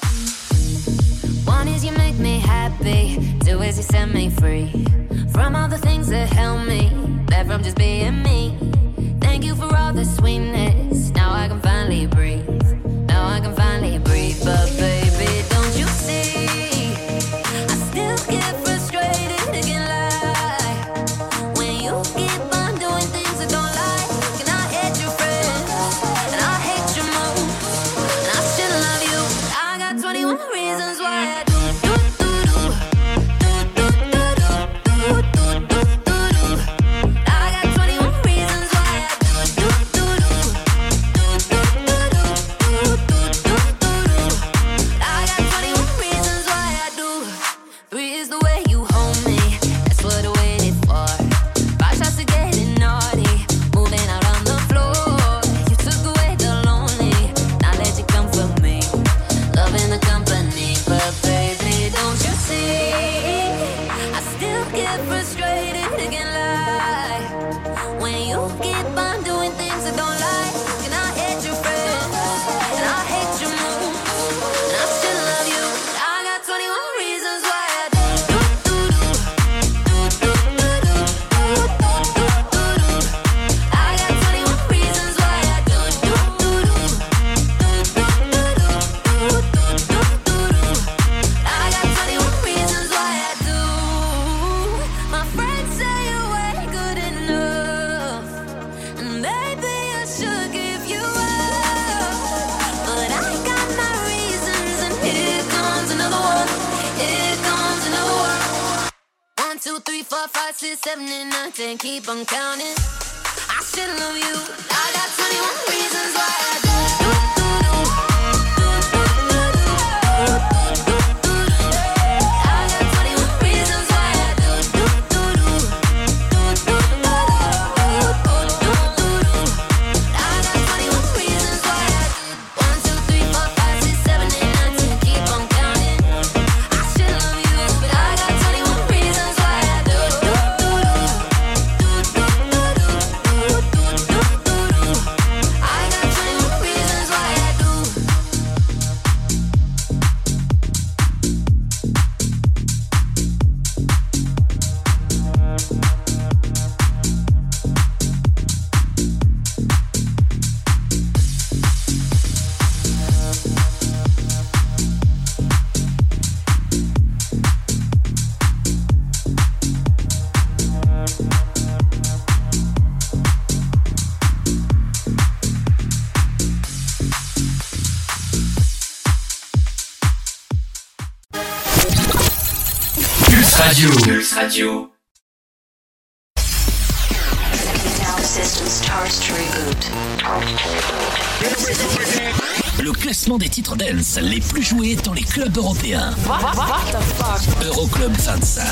Le 192.79 192.91
classement 192.91 193.39
des 193.39 193.49
titres 193.49 193.75
dance 193.75 194.19
les 194.21 194.39
plus 194.41 194.61
joués 194.61 194.95
dans 194.97 195.13
les 195.13 195.23
clubs 195.23 195.57
européens. 195.57 196.13
What, 196.27 196.39
what, 196.41 196.55
what 196.55 197.65
Euroclub 197.65 198.11
25. 198.11 198.63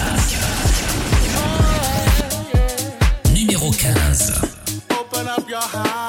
Numéro 3.34 3.71
15. 3.71 4.34
Open 4.91 5.27
up 5.27 5.49
your 5.49 6.00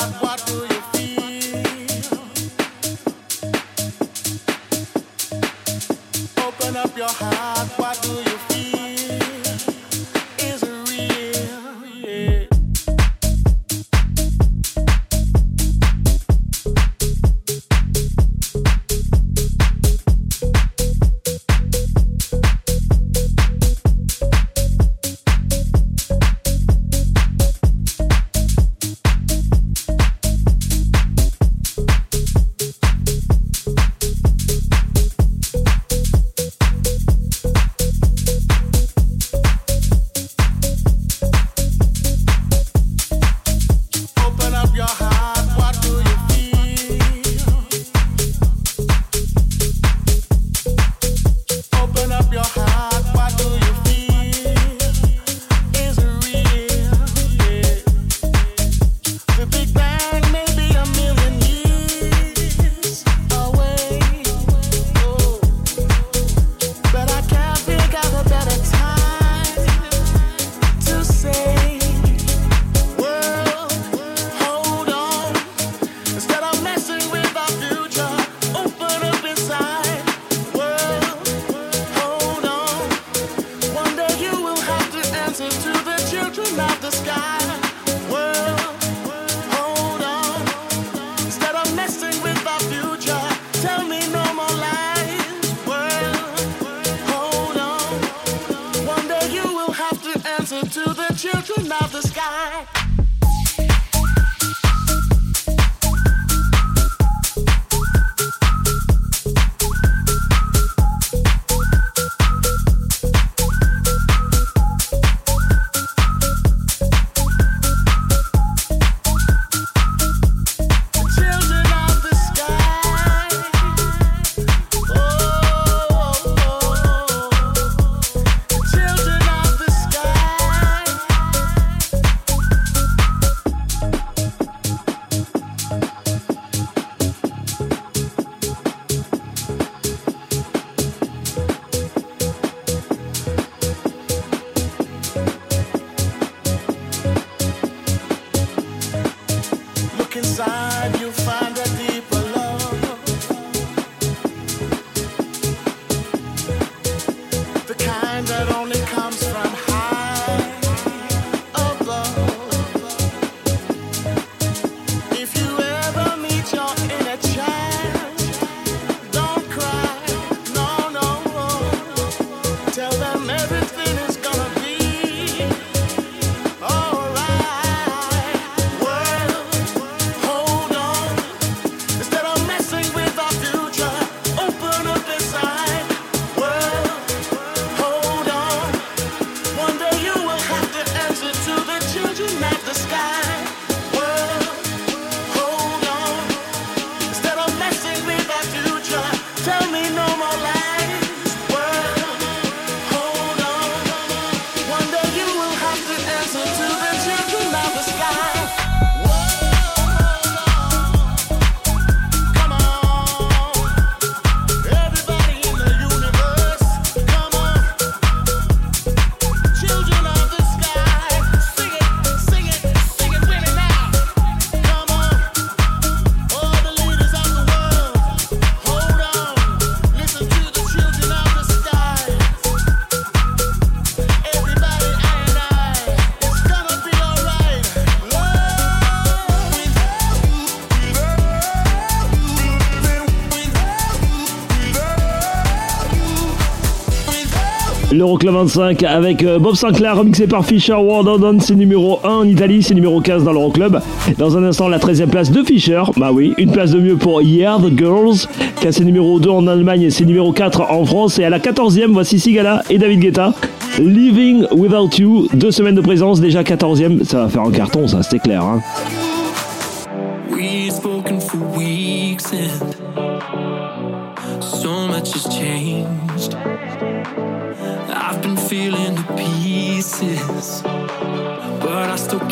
l'Euroclub 248.02 248.34
25 248.34 248.82
avec 248.82 249.22
euh, 249.22 249.38
Bob 249.38 249.54
Sinclair 249.54 249.96
remixé 249.96 250.26
par 250.26 250.44
Fisher 250.44 250.74
Ward 250.74 251.08
c'est 251.38 251.54
numéro 251.54 252.00
1 252.02 252.08
en 252.08 252.24
Italie, 252.24 252.60
c'est 252.60 252.74
numéro 252.74 253.00
15 253.00 253.22
dans 253.22 253.32
l'Euroclub. 253.32 253.78
Dans 254.18 254.36
un 254.36 254.42
instant 254.42 254.66
la 254.66 254.80
13e 254.80 255.06
place 255.06 255.30
de 255.30 255.40
Fisher, 255.44 255.84
bah 255.96 256.10
oui, 256.12 256.34
une 256.36 256.50
place 256.50 256.72
de 256.72 256.80
mieux 256.80 256.96
pour 256.96 257.22
Yeah 257.22 257.58
the 257.62 257.78
Girls, 257.78 258.26
qui 258.60 258.66
a 258.66 258.84
numéro 258.84 259.20
2 259.20 259.30
en 259.30 259.46
Allemagne 259.46 259.82
et 259.82 260.04
numéro 260.04 260.32
4 260.32 260.62
en 260.62 260.84
France. 260.84 261.20
Et 261.20 261.24
à 261.24 261.30
la 261.30 261.38
14e, 261.38 261.92
voici 261.92 262.18
Sigala 262.18 262.64
et 262.70 262.78
David 262.78 262.98
Guetta. 262.98 263.34
Living 263.78 264.46
Without 264.50 264.90
You, 264.98 265.28
deux 265.34 265.52
semaines 265.52 265.76
de 265.76 265.80
présence, 265.80 266.20
déjà 266.20 266.42
14e, 266.42 267.04
ça 267.04 267.18
va 267.18 267.28
faire 267.28 267.42
un 267.42 267.52
carton 267.52 267.86
ça, 267.86 268.02
c'était 268.02 268.18
clair. 268.18 268.42
Hein. 268.42 268.60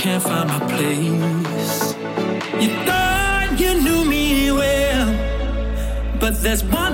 can't 0.01 0.22
find 0.22 0.48
my 0.48 0.59
place. 0.61 1.94
You 2.62 2.70
thought 2.86 3.55
you 3.59 3.82
knew 3.82 4.03
me 4.07 4.51
well, 4.51 5.09
but 6.18 6.40
there's 6.42 6.64
one. 6.64 6.89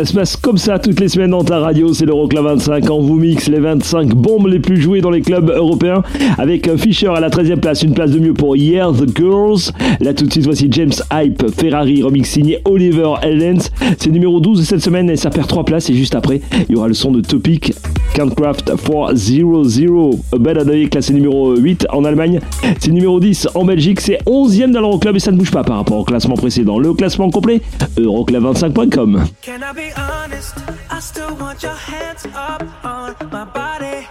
Ça 0.00 0.06
se 0.06 0.14
passe 0.14 0.36
comme 0.36 0.56
ça 0.56 0.78
toutes 0.78 0.98
les 0.98 1.08
semaines 1.08 1.32
dans 1.32 1.44
ta 1.44 1.58
radio, 1.58 1.92
c'est 1.92 2.06
l'Euroclub 2.06 2.42
25. 2.42 2.88
On 2.88 3.02
vous 3.02 3.16
mixe 3.16 3.48
les 3.48 3.60
25 3.60 4.14
bombes 4.14 4.46
les 4.46 4.58
plus 4.58 4.80
jouées 4.80 5.02
dans 5.02 5.10
les 5.10 5.20
clubs 5.20 5.50
européens 5.50 6.02
avec 6.38 6.74
Fischer 6.78 7.08
à 7.08 7.20
la 7.20 7.28
13e 7.28 7.60
place, 7.60 7.82
une 7.82 7.92
place 7.92 8.10
de 8.10 8.18
mieux 8.18 8.32
pour 8.32 8.56
Yeah 8.56 8.92
the 8.92 9.14
Girls. 9.14 9.72
Là 10.00 10.14
tout 10.14 10.24
de 10.24 10.32
suite, 10.32 10.46
voici 10.46 10.68
James 10.70 10.94
Hype, 11.12 11.44
Ferrari, 11.50 12.02
remix 12.02 12.30
signé 12.30 12.60
Oliver 12.64 13.12
Ellens. 13.20 13.68
C'est 13.98 14.08
numéro 14.08 14.40
12 14.40 14.64
cette 14.64 14.80
semaine 14.80 15.10
et 15.10 15.16
ça 15.16 15.28
perd 15.28 15.48
3 15.48 15.66
places. 15.66 15.90
Et 15.90 15.94
juste 15.94 16.14
après, 16.14 16.40
il 16.70 16.74
y 16.74 16.78
aura 16.78 16.88
le 16.88 16.94
son 16.94 17.12
de 17.12 17.20
Topic, 17.20 17.74
Countcraft 18.14 18.76
400. 18.76 20.10
Bad 20.38 20.58
Adoi, 20.58 20.88
classé 20.88 21.12
numéro 21.12 21.54
8 21.56 21.86
en 21.90 22.04
Allemagne. 22.04 22.40
C'est 22.78 22.90
numéro 22.90 23.20
10 23.20 23.48
en 23.54 23.64
Belgique. 23.64 24.00
C'est 24.00 24.18
11e 24.26 24.72
dans 24.72 24.80
l'Euroclub 24.80 25.16
et 25.16 25.20
ça 25.20 25.30
ne 25.30 25.36
bouge 25.36 25.50
pas 25.50 25.64
par 25.64 25.76
rapport 25.76 25.98
au 25.98 26.04
classement 26.04 26.36
précédent. 26.36 26.78
Le 26.78 26.92
classement 26.94 27.30
complet, 27.30 27.60
euroclub25.com. 27.96 29.24
Can 29.42 29.52
I 29.52 29.74
be 29.74 29.92
honest? 29.96 30.56
I 30.90 31.00
still 31.00 31.34
want 31.40 31.62
your 31.62 31.72
hands 31.72 32.26
up 32.34 32.66
on 32.84 33.14
my 33.30 33.44
body. 33.54 34.06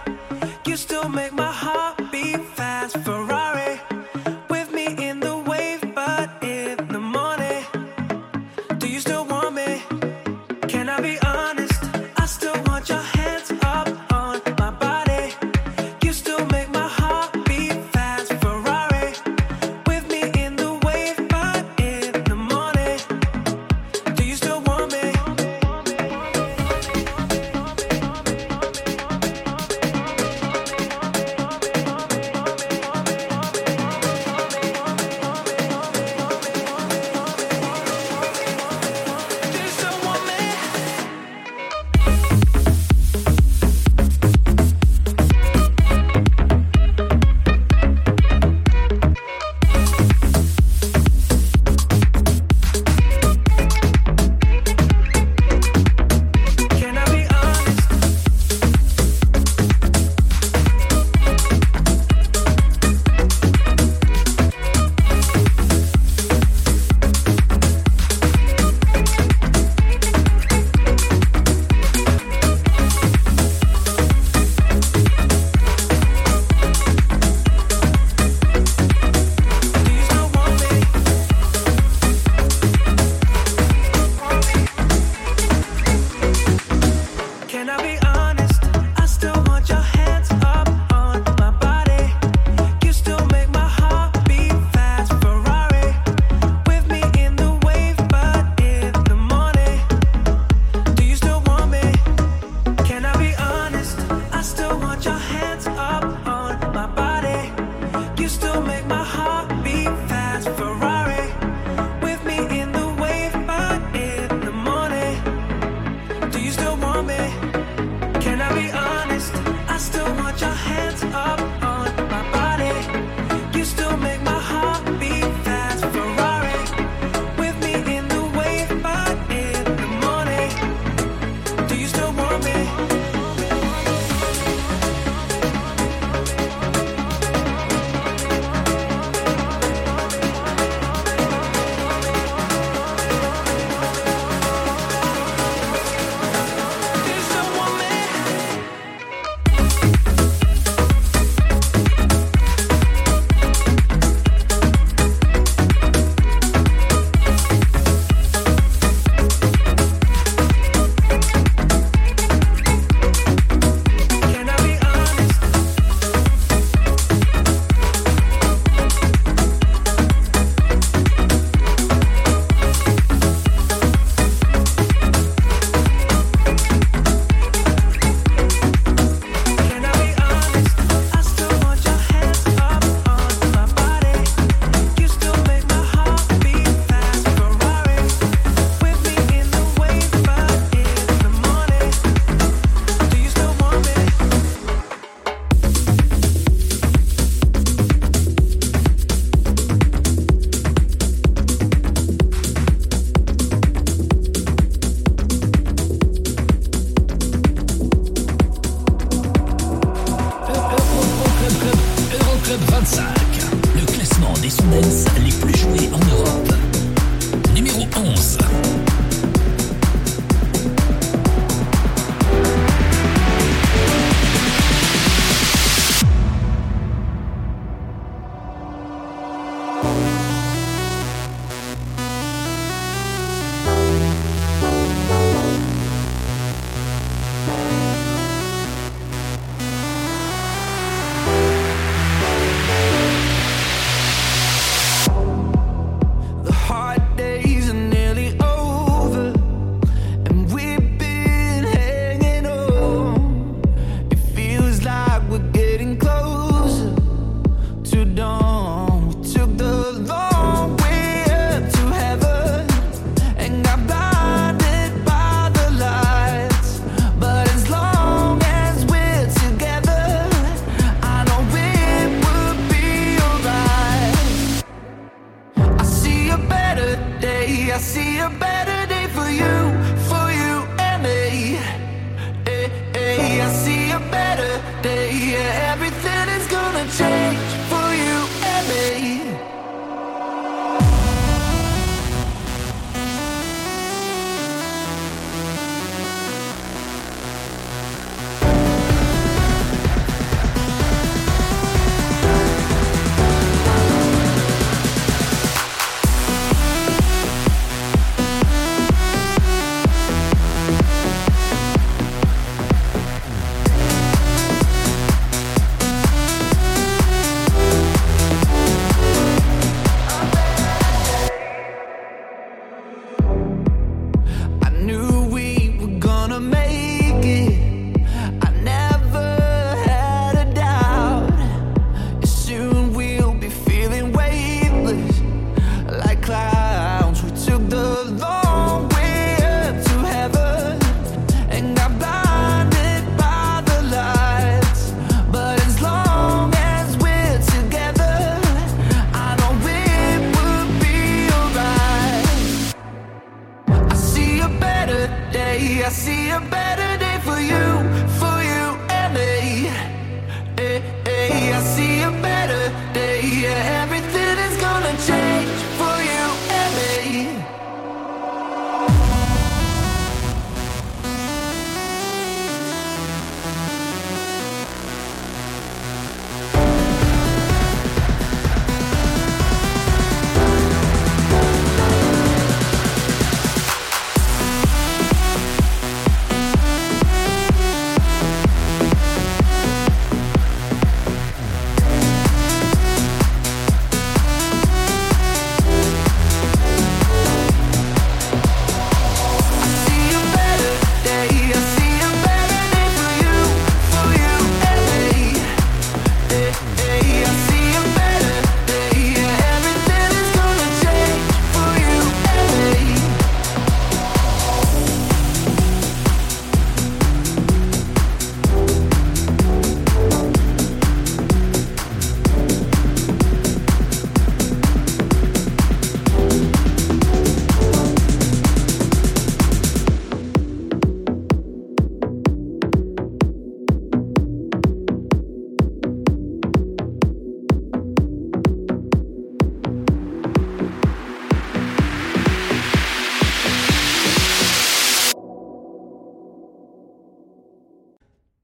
You 0.66 0.76
still 0.76 1.08
make 1.08 1.32
my 1.32 1.42
heart 1.52 1.99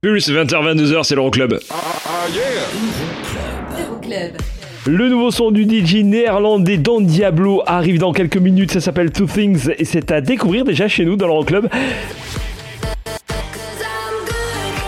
Pulse 0.07 0.31
20h-22h, 0.31 1.03
c'est 1.03 1.17
l'Euroclub. 1.17 1.59
Euroclub. 3.77 4.37
Le 4.87 5.09
nouveau 5.09 5.33
son 5.33 5.51
du 5.51 5.65
DJ 5.65 6.05
néerlandais 6.05 6.77
Don 6.77 7.01
Diablo 7.01 7.65
arrive 7.67 7.99
dans 7.99 8.13
quelques 8.13 8.37
minutes, 8.37 8.71
ça 8.71 8.81
s'appelle 8.81 9.11
Two 9.11 9.27
Things 9.27 9.69
et 9.77 9.85
c'est 9.85 10.13
à 10.13 10.21
découvrir 10.21 10.65
déjà 10.65 10.87
chez 10.87 11.05
nous 11.05 11.17
dans 11.17 11.27
l'Euroclub. 11.27 11.69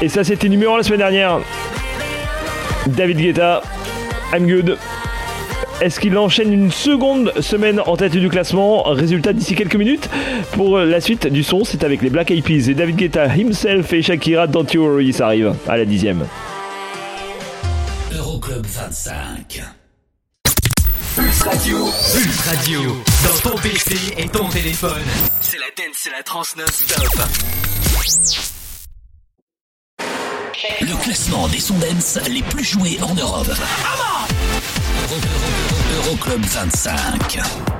Et 0.00 0.08
ça 0.08 0.22
c'était 0.22 0.48
numéro 0.48 0.74
1 0.74 0.76
la 0.76 0.82
semaine 0.84 1.00
dernière. 1.00 1.40
David 2.86 3.16
Guetta, 3.16 3.62
I'm 4.32 4.46
Good. 4.46 4.78
Est-ce 5.80 6.00
qu'il 6.00 6.18
enchaîne 6.18 6.52
une 6.52 6.72
seconde 6.72 7.32
semaine 7.40 7.80
en 7.86 7.96
tête 7.96 8.12
du 8.16 8.28
classement 8.28 8.82
Résultat 8.82 9.32
d'ici 9.32 9.54
quelques 9.54 9.76
minutes. 9.76 10.08
Pour 10.52 10.78
la 10.78 11.00
suite 11.00 11.28
du 11.28 11.44
son, 11.44 11.64
c'est 11.64 11.84
avec 11.84 12.02
les 12.02 12.10
Black 12.10 12.30
Eyed 12.32 12.42
Peas 12.44 12.68
et 12.68 12.74
David 12.74 12.96
Guetta 12.96 13.26
himself 13.36 13.92
et 13.92 14.02
Shakira 14.02 14.48
Don't 14.48 14.66
You 14.72 14.82
Worry, 14.84 15.12
ça 15.12 15.26
arrive 15.26 15.54
à 15.68 15.76
la 15.76 15.84
dixième. 15.84 16.26
Euroclub 18.12 18.66
25. 18.66 19.62
Pulse 21.14 21.42
Radio. 21.42 21.78
Pulse 22.12 22.40
Radio. 22.48 22.80
Dans 23.24 23.50
ton 23.50 23.56
PC 23.58 23.94
et 24.18 24.28
ton 24.28 24.48
téléphone. 24.48 25.02
C'est 25.40 25.58
la 25.58 25.66
dance, 25.76 25.94
c'est 25.94 26.10
la 26.10 26.22
trans 26.24 26.42
non-stop. 26.56 27.22
Le 30.80 31.04
classement 31.04 31.46
des 31.48 31.60
sons 31.60 31.78
dance 31.78 32.18
les 32.28 32.42
plus 32.42 32.64
joués 32.64 32.98
en 33.02 33.14
Europe. 33.14 33.46
Euro- 35.10 35.14
Euro- 35.14 35.67
Euroclub 35.98 36.44
25. 36.46 37.77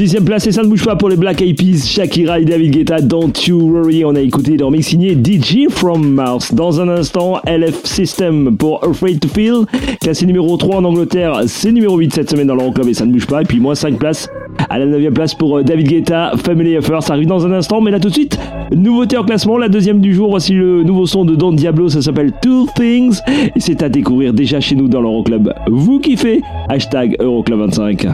Dixième 0.00 0.24
place, 0.24 0.46
et 0.46 0.52
ça 0.52 0.62
ne 0.62 0.68
bouge 0.68 0.82
pas 0.82 0.96
pour 0.96 1.10
les 1.10 1.16
Black 1.16 1.42
Eyed 1.42 1.58
Peas, 1.58 1.86
Shakira 1.86 2.40
et 2.40 2.46
David 2.46 2.70
Guetta, 2.70 3.02
Don't 3.02 3.34
You 3.46 3.60
Worry. 3.60 4.02
On 4.06 4.14
a 4.14 4.20
écouté 4.22 4.56
leur 4.56 4.70
mix 4.70 4.86
signé 4.86 5.12
DJ 5.12 5.68
From 5.68 6.14
Mars. 6.14 6.54
Dans 6.54 6.80
un 6.80 6.88
instant, 6.88 7.38
LF 7.46 7.84
System 7.84 8.56
pour 8.56 8.82
Afraid 8.82 9.20
to 9.20 9.28
Feel, 9.28 9.66
classé 10.00 10.24
numéro 10.24 10.56
3 10.56 10.76
en 10.76 10.84
Angleterre. 10.84 11.42
C'est 11.48 11.70
numéro 11.70 11.98
8 11.98 12.14
cette 12.14 12.30
semaine 12.30 12.46
dans 12.46 12.54
l'Euroclub 12.54 12.88
et 12.88 12.94
ça 12.94 13.04
ne 13.04 13.12
bouge 13.12 13.26
pas. 13.26 13.42
Et 13.42 13.44
puis 13.44 13.60
moins 13.60 13.74
5 13.74 13.98
places 13.98 14.26
à 14.70 14.78
la 14.78 14.86
9 14.86 15.12
place 15.12 15.34
pour 15.34 15.58
euh, 15.58 15.62
David 15.62 15.88
Guetta, 15.88 16.32
Family 16.46 16.78
Affair. 16.78 17.02
Ça 17.02 17.12
arrive 17.12 17.28
dans 17.28 17.44
un 17.44 17.52
instant, 17.52 17.82
mais 17.82 17.90
là 17.90 18.00
tout 18.00 18.08
de 18.08 18.14
suite, 18.14 18.38
nouveauté 18.74 19.18
en 19.18 19.24
classement, 19.24 19.58
la 19.58 19.68
deuxième 19.68 20.00
du 20.00 20.14
jour. 20.14 20.30
Voici 20.30 20.54
le 20.54 20.82
nouveau 20.82 21.04
son 21.04 21.26
de 21.26 21.34
Don 21.34 21.52
Diablo, 21.52 21.90
ça 21.90 22.00
s'appelle 22.00 22.32
Two 22.40 22.66
Things. 22.74 23.18
C'est 23.58 23.82
à 23.82 23.90
découvrir 23.90 24.32
déjà 24.32 24.60
chez 24.60 24.76
nous 24.76 24.88
dans 24.88 25.02
l'Euroclub. 25.02 25.52
Vous 25.70 26.00
kiffez? 26.00 26.40
Hashtag 26.70 27.16
Euroclub 27.20 27.58
25. 27.58 28.06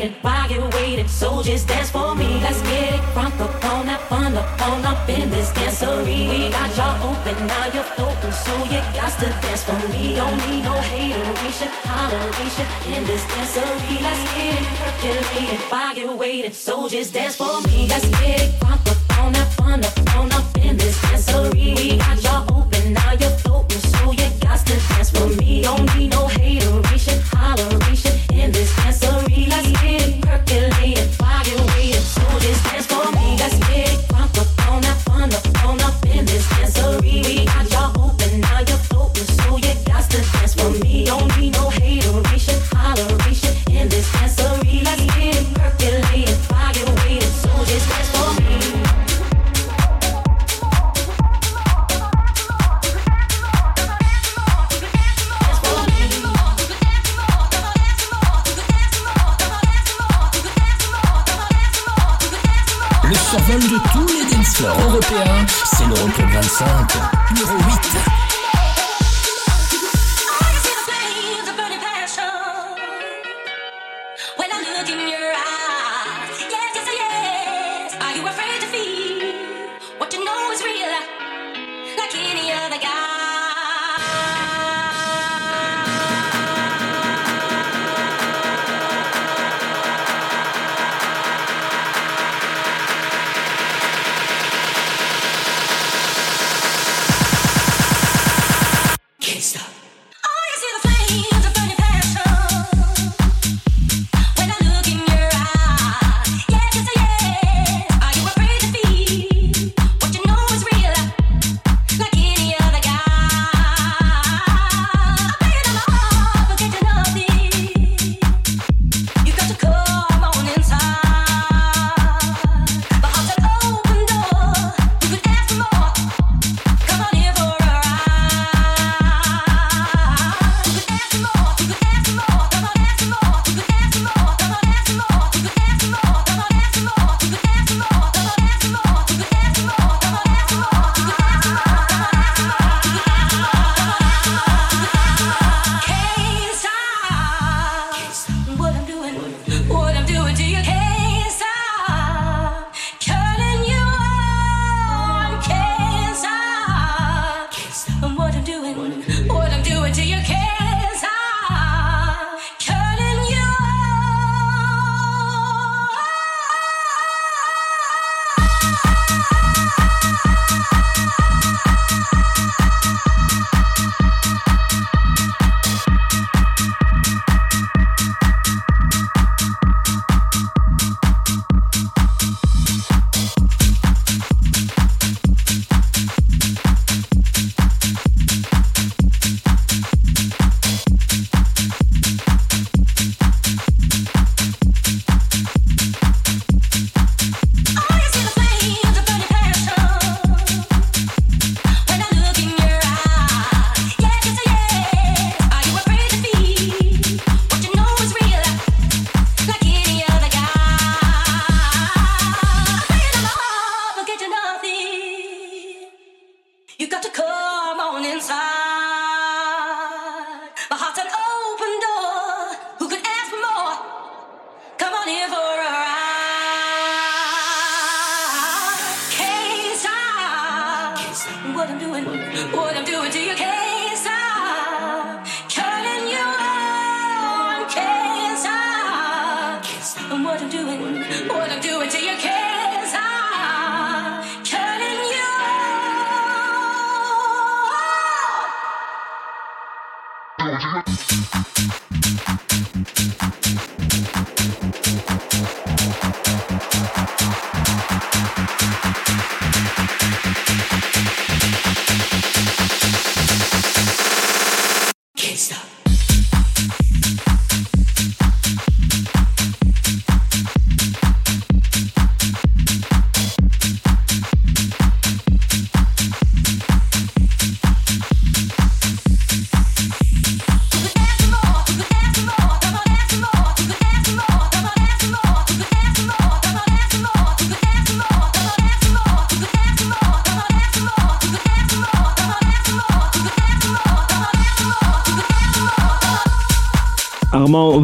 waiting, 0.00 0.16
why 0.22 0.46
you 0.50 0.62
waiting? 0.72 1.08
Soldiers 1.08 1.64
dance 1.64 1.90
for 1.90 2.14
me. 2.14 2.40
Let's 2.40 2.60
get 2.62 2.94
it 2.94 3.00
crunk 3.12 3.38
up 3.40 3.64
on 3.64 3.86
that 3.86 4.00
fun 4.08 4.36
up 4.36 4.60
on 4.62 4.84
up 4.84 5.08
in 5.08 5.30
this 5.30 5.50
dancery. 5.50 6.28
We 6.28 6.50
got 6.50 6.76
y'all 6.76 7.10
open, 7.10 7.46
now 7.46 7.66
you're 7.74 7.84
open, 7.98 8.32
so 8.32 8.54
you 8.64 8.80
got 8.94 9.12
to 9.20 9.26
dance 9.42 9.64
for 9.64 9.78
me. 9.92 10.14
Don't 10.14 10.36
need 10.48 10.64
no 10.64 10.72
hateration, 10.72 11.68
toleration 11.84 12.66
in 12.94 13.04
this 13.04 13.24
dancery. 13.24 14.02
Let's 14.02 14.22
get 14.34 14.60
it 14.60 14.66
percolating, 14.78 15.60
why 15.70 15.92
you 15.96 16.16
waiting? 16.16 16.52
Soldiers 16.52 17.10
dance 17.10 17.36
for 17.36 17.60
me. 17.62 17.86
Let's 17.88 18.08
get 18.20 18.40
it 18.42 18.60
crunk 18.60 18.86
up 18.90 19.18
on 19.18 19.32
that 19.32 19.52
fun 19.54 19.84
up 19.84 20.16
on 20.16 20.32
up 20.32 20.56
in 20.58 20.76
this 20.76 20.96
dancery. 20.98 21.76
We 21.76 21.98
got 21.98 22.22
y'all 22.22 22.58
open, 22.58 22.92
now 22.94 23.12
you're 23.12 23.36
floating, 23.42 23.78
so 23.78 24.12
you 24.12 24.28
got 24.40 24.58
to 24.66 24.76
dance 24.88 25.10
for 25.10 25.28
me. 25.40 25.62
Don't 25.62 25.96
need 25.96 26.10
no 26.10 26.29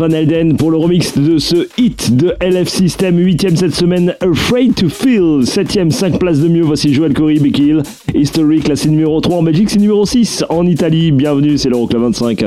Van 0.08 0.56
pour 0.56 0.70
le 0.70 0.76
remix 0.76 1.18
de 1.18 1.38
ce 1.38 1.66
hit 1.78 2.16
de 2.16 2.36
LF 2.40 2.68
System, 2.68 3.18
8ème 3.18 3.56
cette 3.56 3.74
semaine, 3.74 4.14
Afraid 4.20 4.74
to 4.74 4.88
Feel, 4.88 5.42
7ème, 5.42 5.90
5 5.90 6.18
places 6.18 6.40
de 6.40 6.48
mieux, 6.48 6.62
voici 6.62 6.94
Joël 6.94 7.12
Corey, 7.12 7.40
Big 7.40 7.58
Hill, 7.58 7.82
History, 8.14 8.60
classé 8.60 8.88
numéro 8.88 9.20
3 9.20 9.38
en 9.38 9.42
Belgique, 9.42 9.70
c'est 9.70 9.80
numéro 9.80 10.06
6 10.06 10.44
en 10.48 10.64
Italie, 10.66 11.10
bienvenue, 11.10 11.58
c'est 11.58 11.70
l'Euroclub 11.70 12.02
25. 12.02 12.44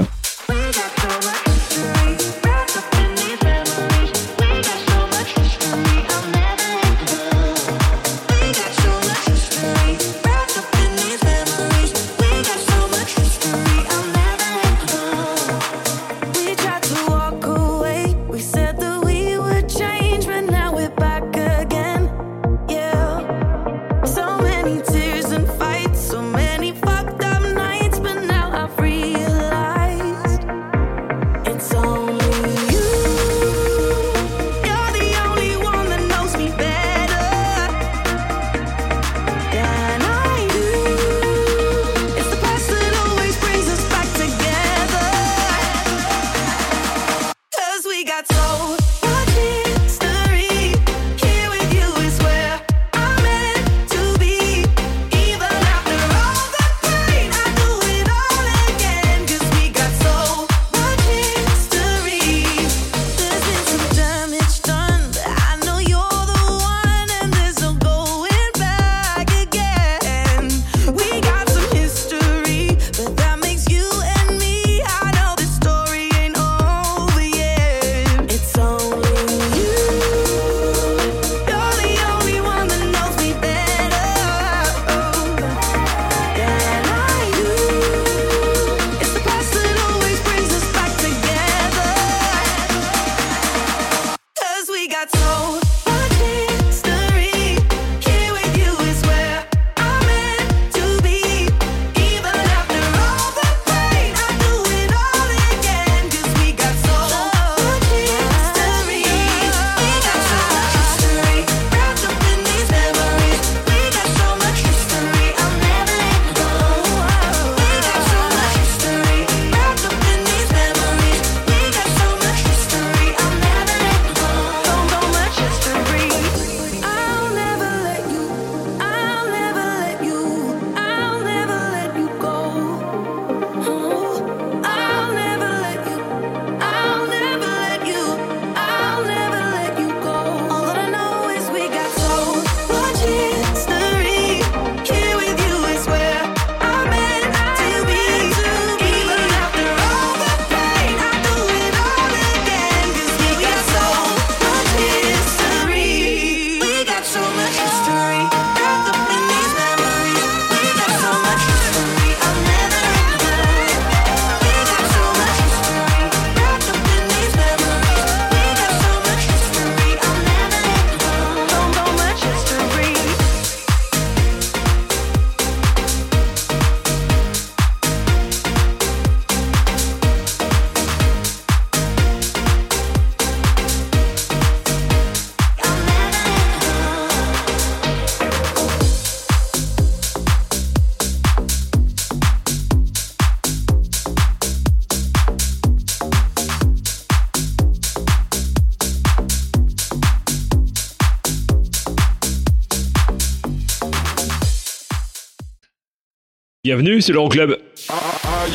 Bienvenue, 206.70 207.02
c'est 207.02 207.14
l'Euroclub. 207.14 207.58
Ah, 207.90 207.96
ah. 208.26 208.46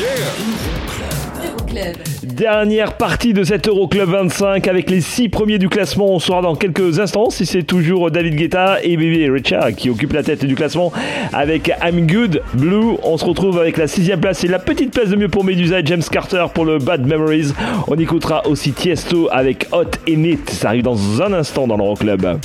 Dernière 2.23 2.95
partie 2.95 3.33
de 3.33 3.43
cet 3.43 3.67
Euroclub 3.67 4.07
25 4.07 4.69
avec 4.69 4.89
les 4.89 5.01
6 5.01 5.27
premiers 5.27 5.57
du 5.57 5.67
classement. 5.67 6.13
On 6.13 6.19
saura 6.19 6.41
dans 6.41 6.55
quelques 6.55 7.01
instants 7.01 7.29
si 7.29 7.45
c'est 7.45 7.63
toujours 7.63 8.09
David 8.11 8.35
Guetta 8.35 8.81
et 8.83 8.95
Bébé 8.95 9.29
Richard 9.29 9.75
qui 9.75 9.89
occupent 9.89 10.13
la 10.13 10.23
tête 10.23 10.45
du 10.45 10.55
classement 10.55 10.93
avec 11.33 11.69
I'm 11.83 12.07
Good 12.07 12.41
Blue. 12.53 12.95
On 13.03 13.17
se 13.17 13.25
retrouve 13.25 13.59
avec 13.59 13.75
la 13.75 13.87
6 13.87 14.09
place 14.21 14.45
et 14.45 14.47
la 14.47 14.59
petite 14.59 14.93
place 14.93 15.09
de 15.09 15.17
mieux 15.17 15.27
pour 15.27 15.43
Medusa 15.43 15.81
et 15.81 15.85
James 15.85 16.01
Carter 16.09 16.45
pour 16.53 16.63
le 16.63 16.77
Bad 16.77 17.05
Memories. 17.05 17.51
On 17.89 17.95
écoutera 17.95 18.47
aussi 18.47 18.71
Tiesto 18.71 19.27
avec 19.29 19.67
Hot 19.73 19.91
et 20.07 20.15
Nit. 20.15 20.39
Ça 20.47 20.69
arrive 20.69 20.83
dans 20.83 21.21
un 21.21 21.33
instant 21.33 21.67
dans 21.67 21.75
l'Euroclub. 21.75 22.39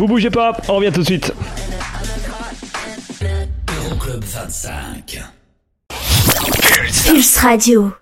Vous 0.00 0.06
bougez 0.06 0.30
pas, 0.30 0.56
on 0.66 0.76
revient 0.76 0.90
tout 0.90 1.00
de 1.00 1.04
suite. 1.04 1.30
Euroclub 3.68 4.24
25. 4.24 5.22
Pulse 7.06 7.36
Radio. 7.36 7.92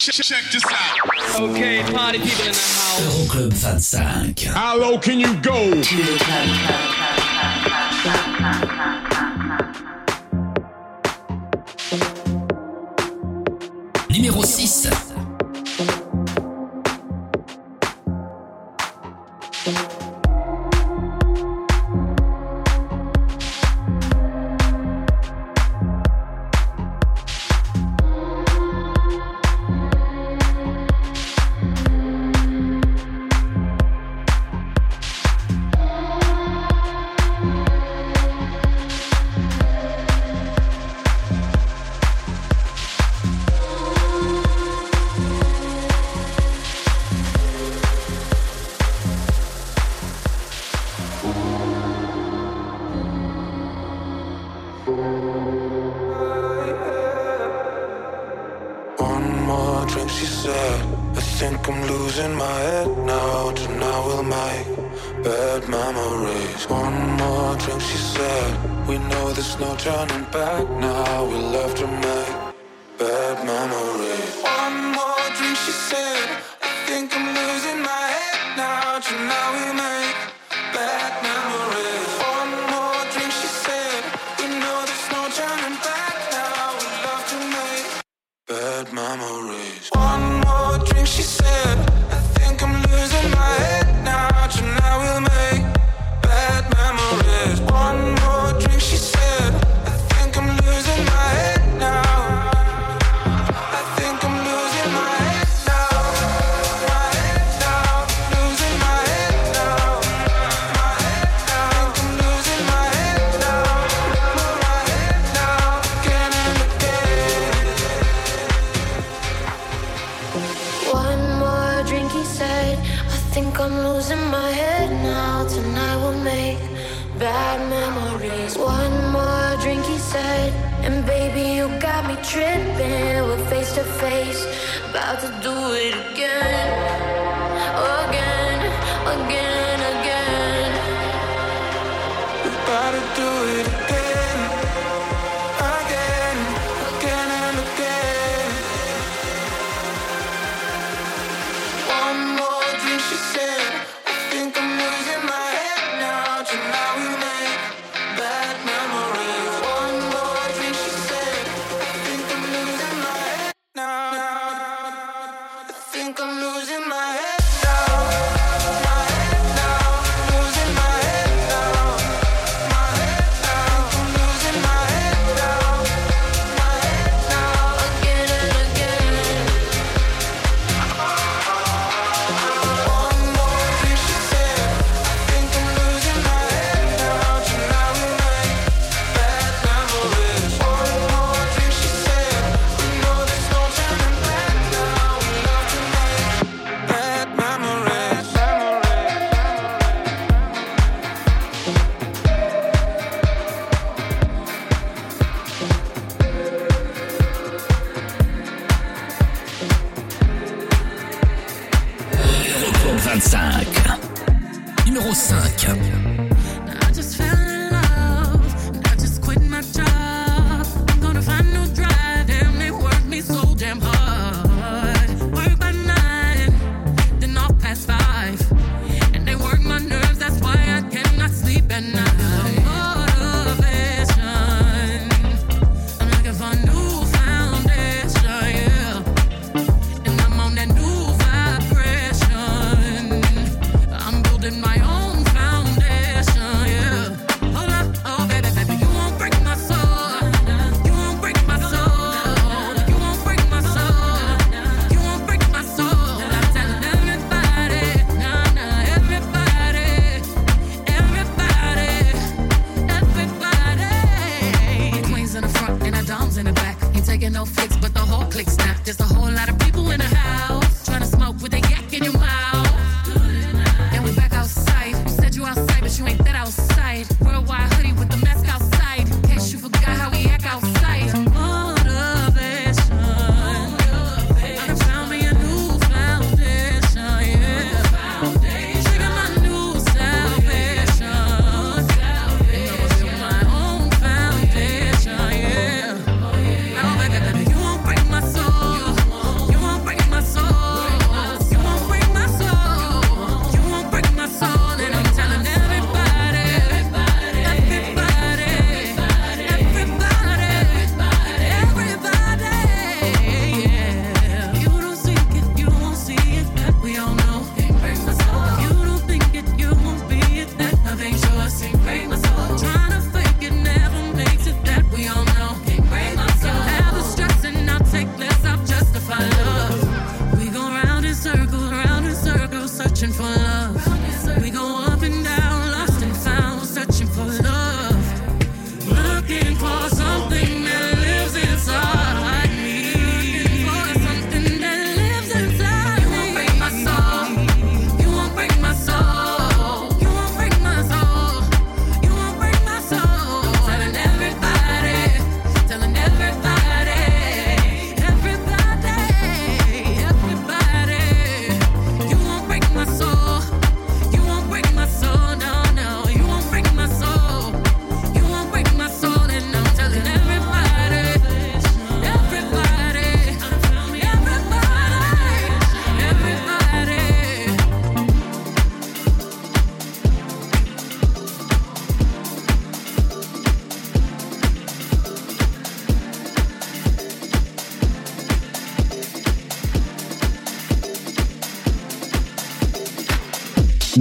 Check 0.00 0.16
this 0.50 0.64
out. 0.64 1.42
Okay, 1.50 1.82
party 1.92 2.18
people 2.18 2.46
in 2.46 2.52
the 2.52 2.58
house. 2.58 2.98
Euroclub 3.28 3.52
25. 3.52 4.54
How 4.54 4.78
low 4.78 4.98
can 4.98 5.20
you 5.20 5.34
go? 5.42 5.68
Numéro 14.08 14.42
6. 14.42 15.13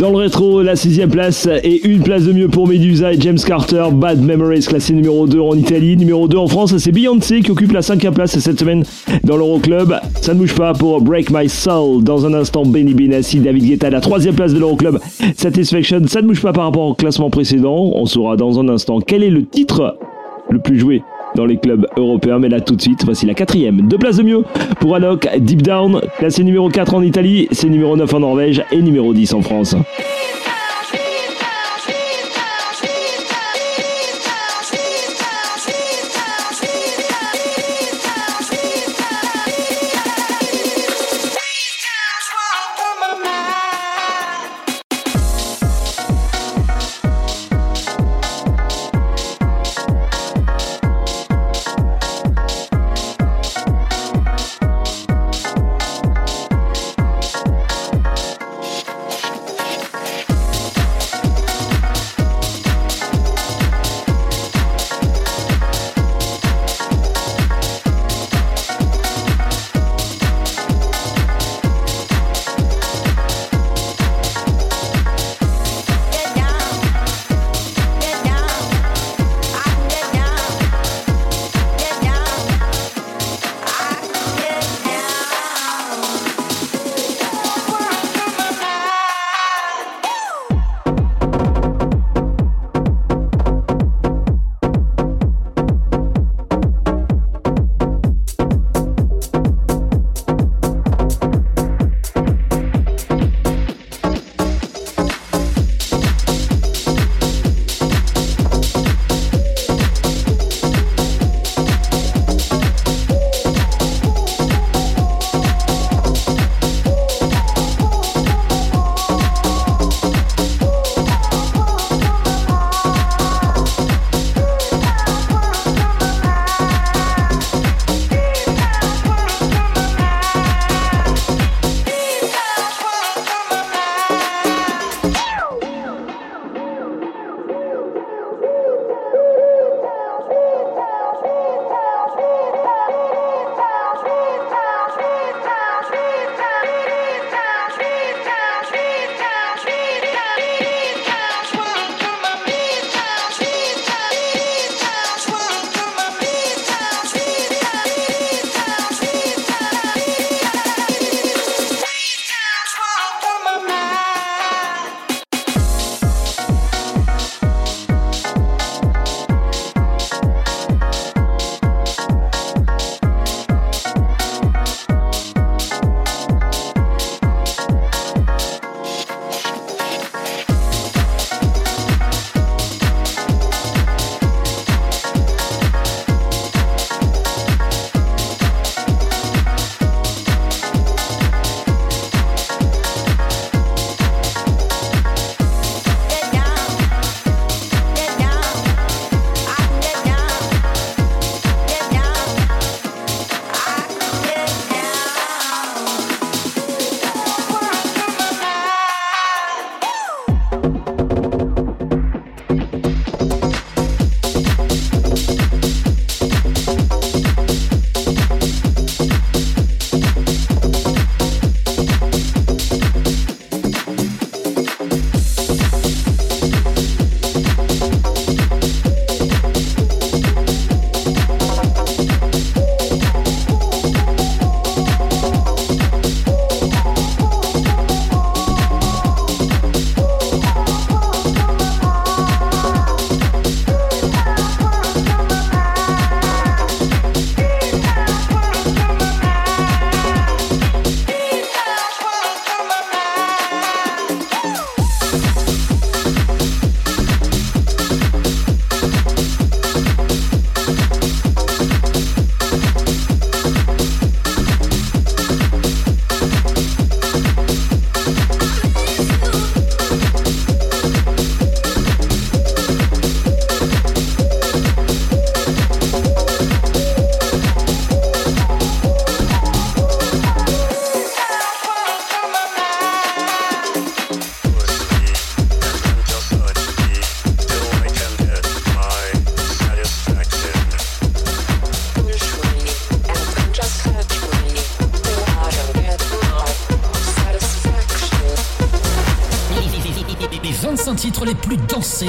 Dans 0.03 0.09
le 0.09 0.17
rétro, 0.17 0.61
la 0.61 0.75
sixième 0.75 1.09
place 1.09 1.47
et 1.63 1.87
une 1.87 2.03
place 2.03 2.25
de 2.25 2.33
mieux 2.33 2.49
pour 2.49 2.67
Medusa 2.67 3.13
et 3.13 3.21
James 3.21 3.37
Carter. 3.37 3.85
Bad 3.93 4.21
Memories 4.21 4.65
classé 4.65 4.91
numéro 4.91 5.27
2 5.27 5.39
en 5.39 5.53
Italie, 5.53 5.95
numéro 5.95 6.27
2 6.27 6.37
en 6.37 6.47
France. 6.47 6.75
C'est 6.75 6.91
Beyoncé 6.91 7.39
qui 7.39 7.51
occupe 7.51 7.71
la 7.71 7.81
cinquième 7.81 8.13
place 8.13 8.37
cette 8.37 8.59
semaine 8.59 8.83
dans 9.23 9.37
l'Euroclub. 9.37 9.95
Ça 10.19 10.33
ne 10.33 10.39
bouge 10.39 10.55
pas 10.55 10.73
pour 10.73 10.99
Break 10.99 11.29
My 11.31 11.47
Soul. 11.47 12.03
Dans 12.03 12.25
un 12.25 12.33
instant, 12.33 12.65
Benny 12.65 12.93
Benassi, 12.93 13.39
David 13.39 13.63
Guetta, 13.63 13.89
la 13.89 14.01
troisième 14.01 14.35
place 14.35 14.53
de 14.53 14.59
l'Euroclub. 14.59 14.99
Satisfaction, 15.37 16.01
ça 16.05 16.21
ne 16.21 16.27
bouge 16.27 16.41
pas 16.41 16.51
par 16.51 16.65
rapport 16.65 16.87
au 16.89 16.95
classement 16.95 17.29
précédent. 17.29 17.89
On 17.95 18.05
saura 18.05 18.35
dans 18.35 18.59
un 18.59 18.67
instant 18.67 18.99
quel 18.99 19.23
est 19.23 19.29
le 19.29 19.45
titre 19.45 19.97
le 20.49 20.59
plus 20.59 20.77
joué 20.77 21.01
dans 21.35 21.45
les 21.45 21.57
clubs 21.57 21.85
européens. 21.97 22.39
Mais 22.39 22.49
là, 22.49 22.61
tout 22.61 22.75
de 22.75 22.81
suite, 22.81 23.03
voici 23.05 23.25
la 23.25 23.33
quatrième. 23.33 23.81
Deux 23.81 23.97
places 23.97 24.17
de 24.17 24.23
mieux 24.23 24.43
pour 24.79 24.95
Anok, 24.95 25.27
Deep 25.37 25.61
Down, 25.61 26.01
classé 26.17 26.43
numéro 26.43 26.69
4 26.69 26.93
en 26.93 27.01
Italie, 27.01 27.47
c'est 27.51 27.69
numéro 27.69 27.95
9 27.95 28.13
en 28.13 28.19
Norvège 28.19 28.63
et 28.71 28.81
numéro 28.81 29.13
10 29.13 29.33
en 29.33 29.41
France. 29.41 29.75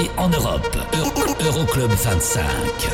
En 0.00 0.32
Europe. 0.34 0.78
Euro- 0.92 1.36
Euroclub 1.38 1.90
25. 1.96 2.93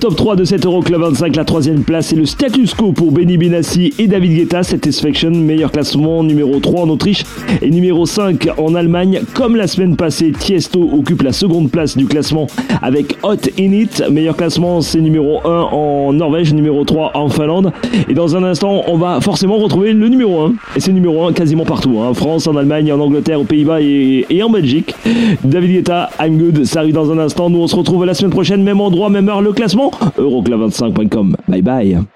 Top 0.00 0.14
3 0.14 0.36
de 0.36 0.44
cet 0.44 0.66
Euroclub 0.66 1.00
25, 1.00 1.36
la 1.36 1.44
troisième 1.44 1.82
place, 1.82 2.08
c'est 2.08 2.16
le 2.16 2.26
status 2.26 2.74
quo 2.74 2.92
pour 2.92 3.12
Benny 3.12 3.38
Benassi 3.38 3.94
et 3.98 4.06
David 4.06 4.36
Guetta. 4.36 4.62
Satisfaction, 4.62 5.30
meilleur 5.30 5.72
classement, 5.72 6.22
numéro 6.22 6.58
3 6.60 6.82
en 6.82 6.88
Autriche 6.90 7.24
et 7.62 7.70
numéro 7.70 8.04
5 8.04 8.48
en 8.58 8.74
Allemagne. 8.74 9.22
Comme 9.32 9.56
la 9.56 9.66
semaine 9.66 9.96
passée, 9.96 10.32
Tiesto 10.32 10.80
occupe 10.92 11.22
la 11.22 11.32
seconde 11.32 11.70
place 11.70 11.96
du 11.96 12.04
classement 12.06 12.46
avec 12.82 13.16
Hot 13.22 13.36
In 13.58 13.72
It. 13.72 14.04
Meilleur 14.10 14.36
classement, 14.36 14.82
c'est 14.82 15.00
numéro 15.00 15.40
1 15.46 15.48
en 15.72 16.12
Norvège, 16.12 16.52
numéro 16.52 16.84
3 16.84 17.12
en 17.14 17.28
Finlande. 17.30 17.72
Et 18.08 18.14
dans 18.14 18.36
un 18.36 18.44
instant, 18.44 18.82
on 18.88 18.98
va 18.98 19.20
forcément 19.22 19.56
retrouver 19.56 19.94
le 19.94 20.08
numéro 20.08 20.42
1. 20.42 20.52
Et 20.76 20.80
c'est 20.80 20.92
numéro 20.92 21.26
1 21.26 21.32
quasiment 21.32 21.64
partout. 21.64 21.96
En 21.98 22.12
France, 22.12 22.46
en 22.46 22.56
Allemagne, 22.56 22.92
en 22.92 23.00
Angleterre, 23.00 23.40
aux 23.40 23.44
Pays-Bas 23.44 23.80
et, 23.80 24.26
et 24.28 24.42
en 24.42 24.50
Belgique. 24.50 24.94
David 25.42 25.72
Guetta, 25.72 26.10
I'm 26.20 26.36
Good, 26.36 26.64
ça 26.64 26.80
arrive 26.80 26.94
dans 26.94 27.10
un 27.10 27.18
instant. 27.18 27.48
Nous, 27.48 27.60
on 27.60 27.66
se 27.66 27.76
retrouve 27.76 28.04
la 28.04 28.14
semaine 28.14 28.32
prochaine, 28.32 28.62
même 28.62 28.80
endroit, 28.80 29.08
même 29.08 29.28
heure, 29.28 29.40
le 29.40 29.52
classement. 29.52 29.85
Euroclub25.com. 29.90 31.34
Bye 31.48 31.62
bye. 31.62 32.06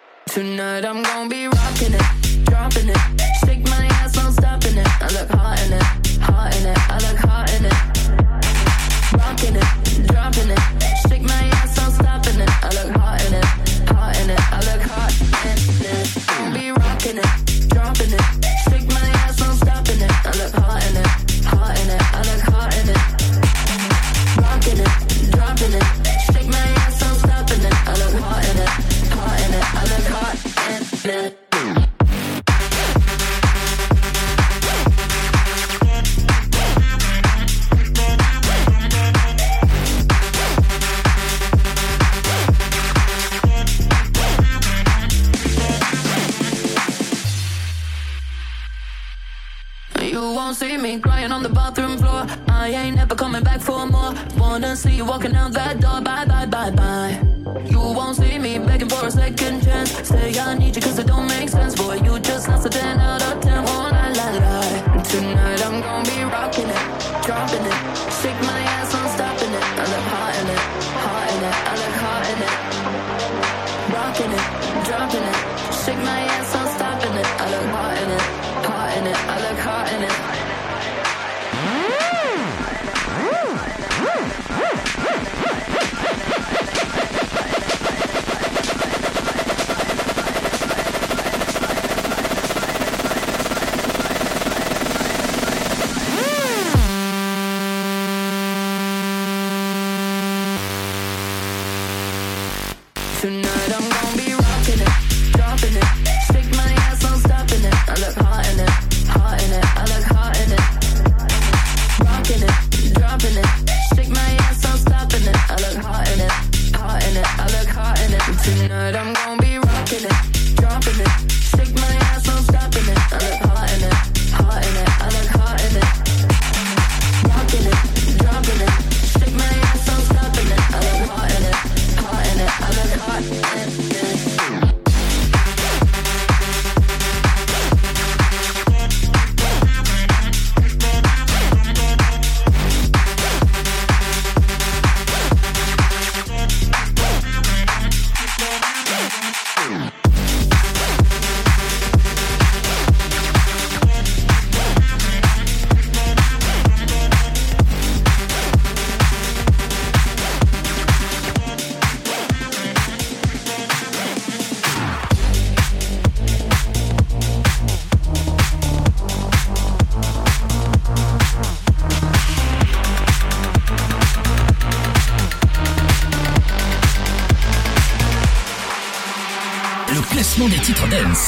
Bathroom 51.71 51.99
floor. 51.99 52.27
I 52.49 52.69
ain't 52.71 52.97
never 52.97 53.15
coming 53.15 53.43
back 53.43 53.61
for 53.61 53.87
more. 53.87 54.13
Wanna 54.37 54.75
see 54.77 54.95
you 54.97 55.05
walking 55.05 55.35
out 55.37 55.53
that 55.53 55.81
door. 55.81 56.01
Bye, 56.01 56.25
bye, 56.25 56.47
bye, 56.47 56.71
bye. 56.71 57.21
You 57.67 57.79
won't 57.79 58.17
see 58.17 58.39
me 58.39 58.59
begging 58.59 58.89
for 58.89 59.07
a 59.07 59.11
second 59.11 59.63
chance. 59.63 59.91
Say 60.09 60.39
I 60.39 60.55
need 60.59 60.75
you 60.77 60.83
cause 60.83 60.99
it 60.99 61.07
don't 61.07 61.29
make 61.29 61.49
sense. 61.49 61.75
Boy, 61.77 61.95
you 62.03 62.19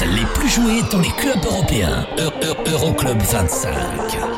les 0.06 0.24
plus 0.34 0.48
joués 0.48 0.82
dans 0.90 1.00
les 1.00 1.10
clubs 1.10 1.44
européens. 1.44 2.06
E, 2.18 2.28
e, 2.44 2.70
Euroclub 2.70 3.20
25. 3.22 4.31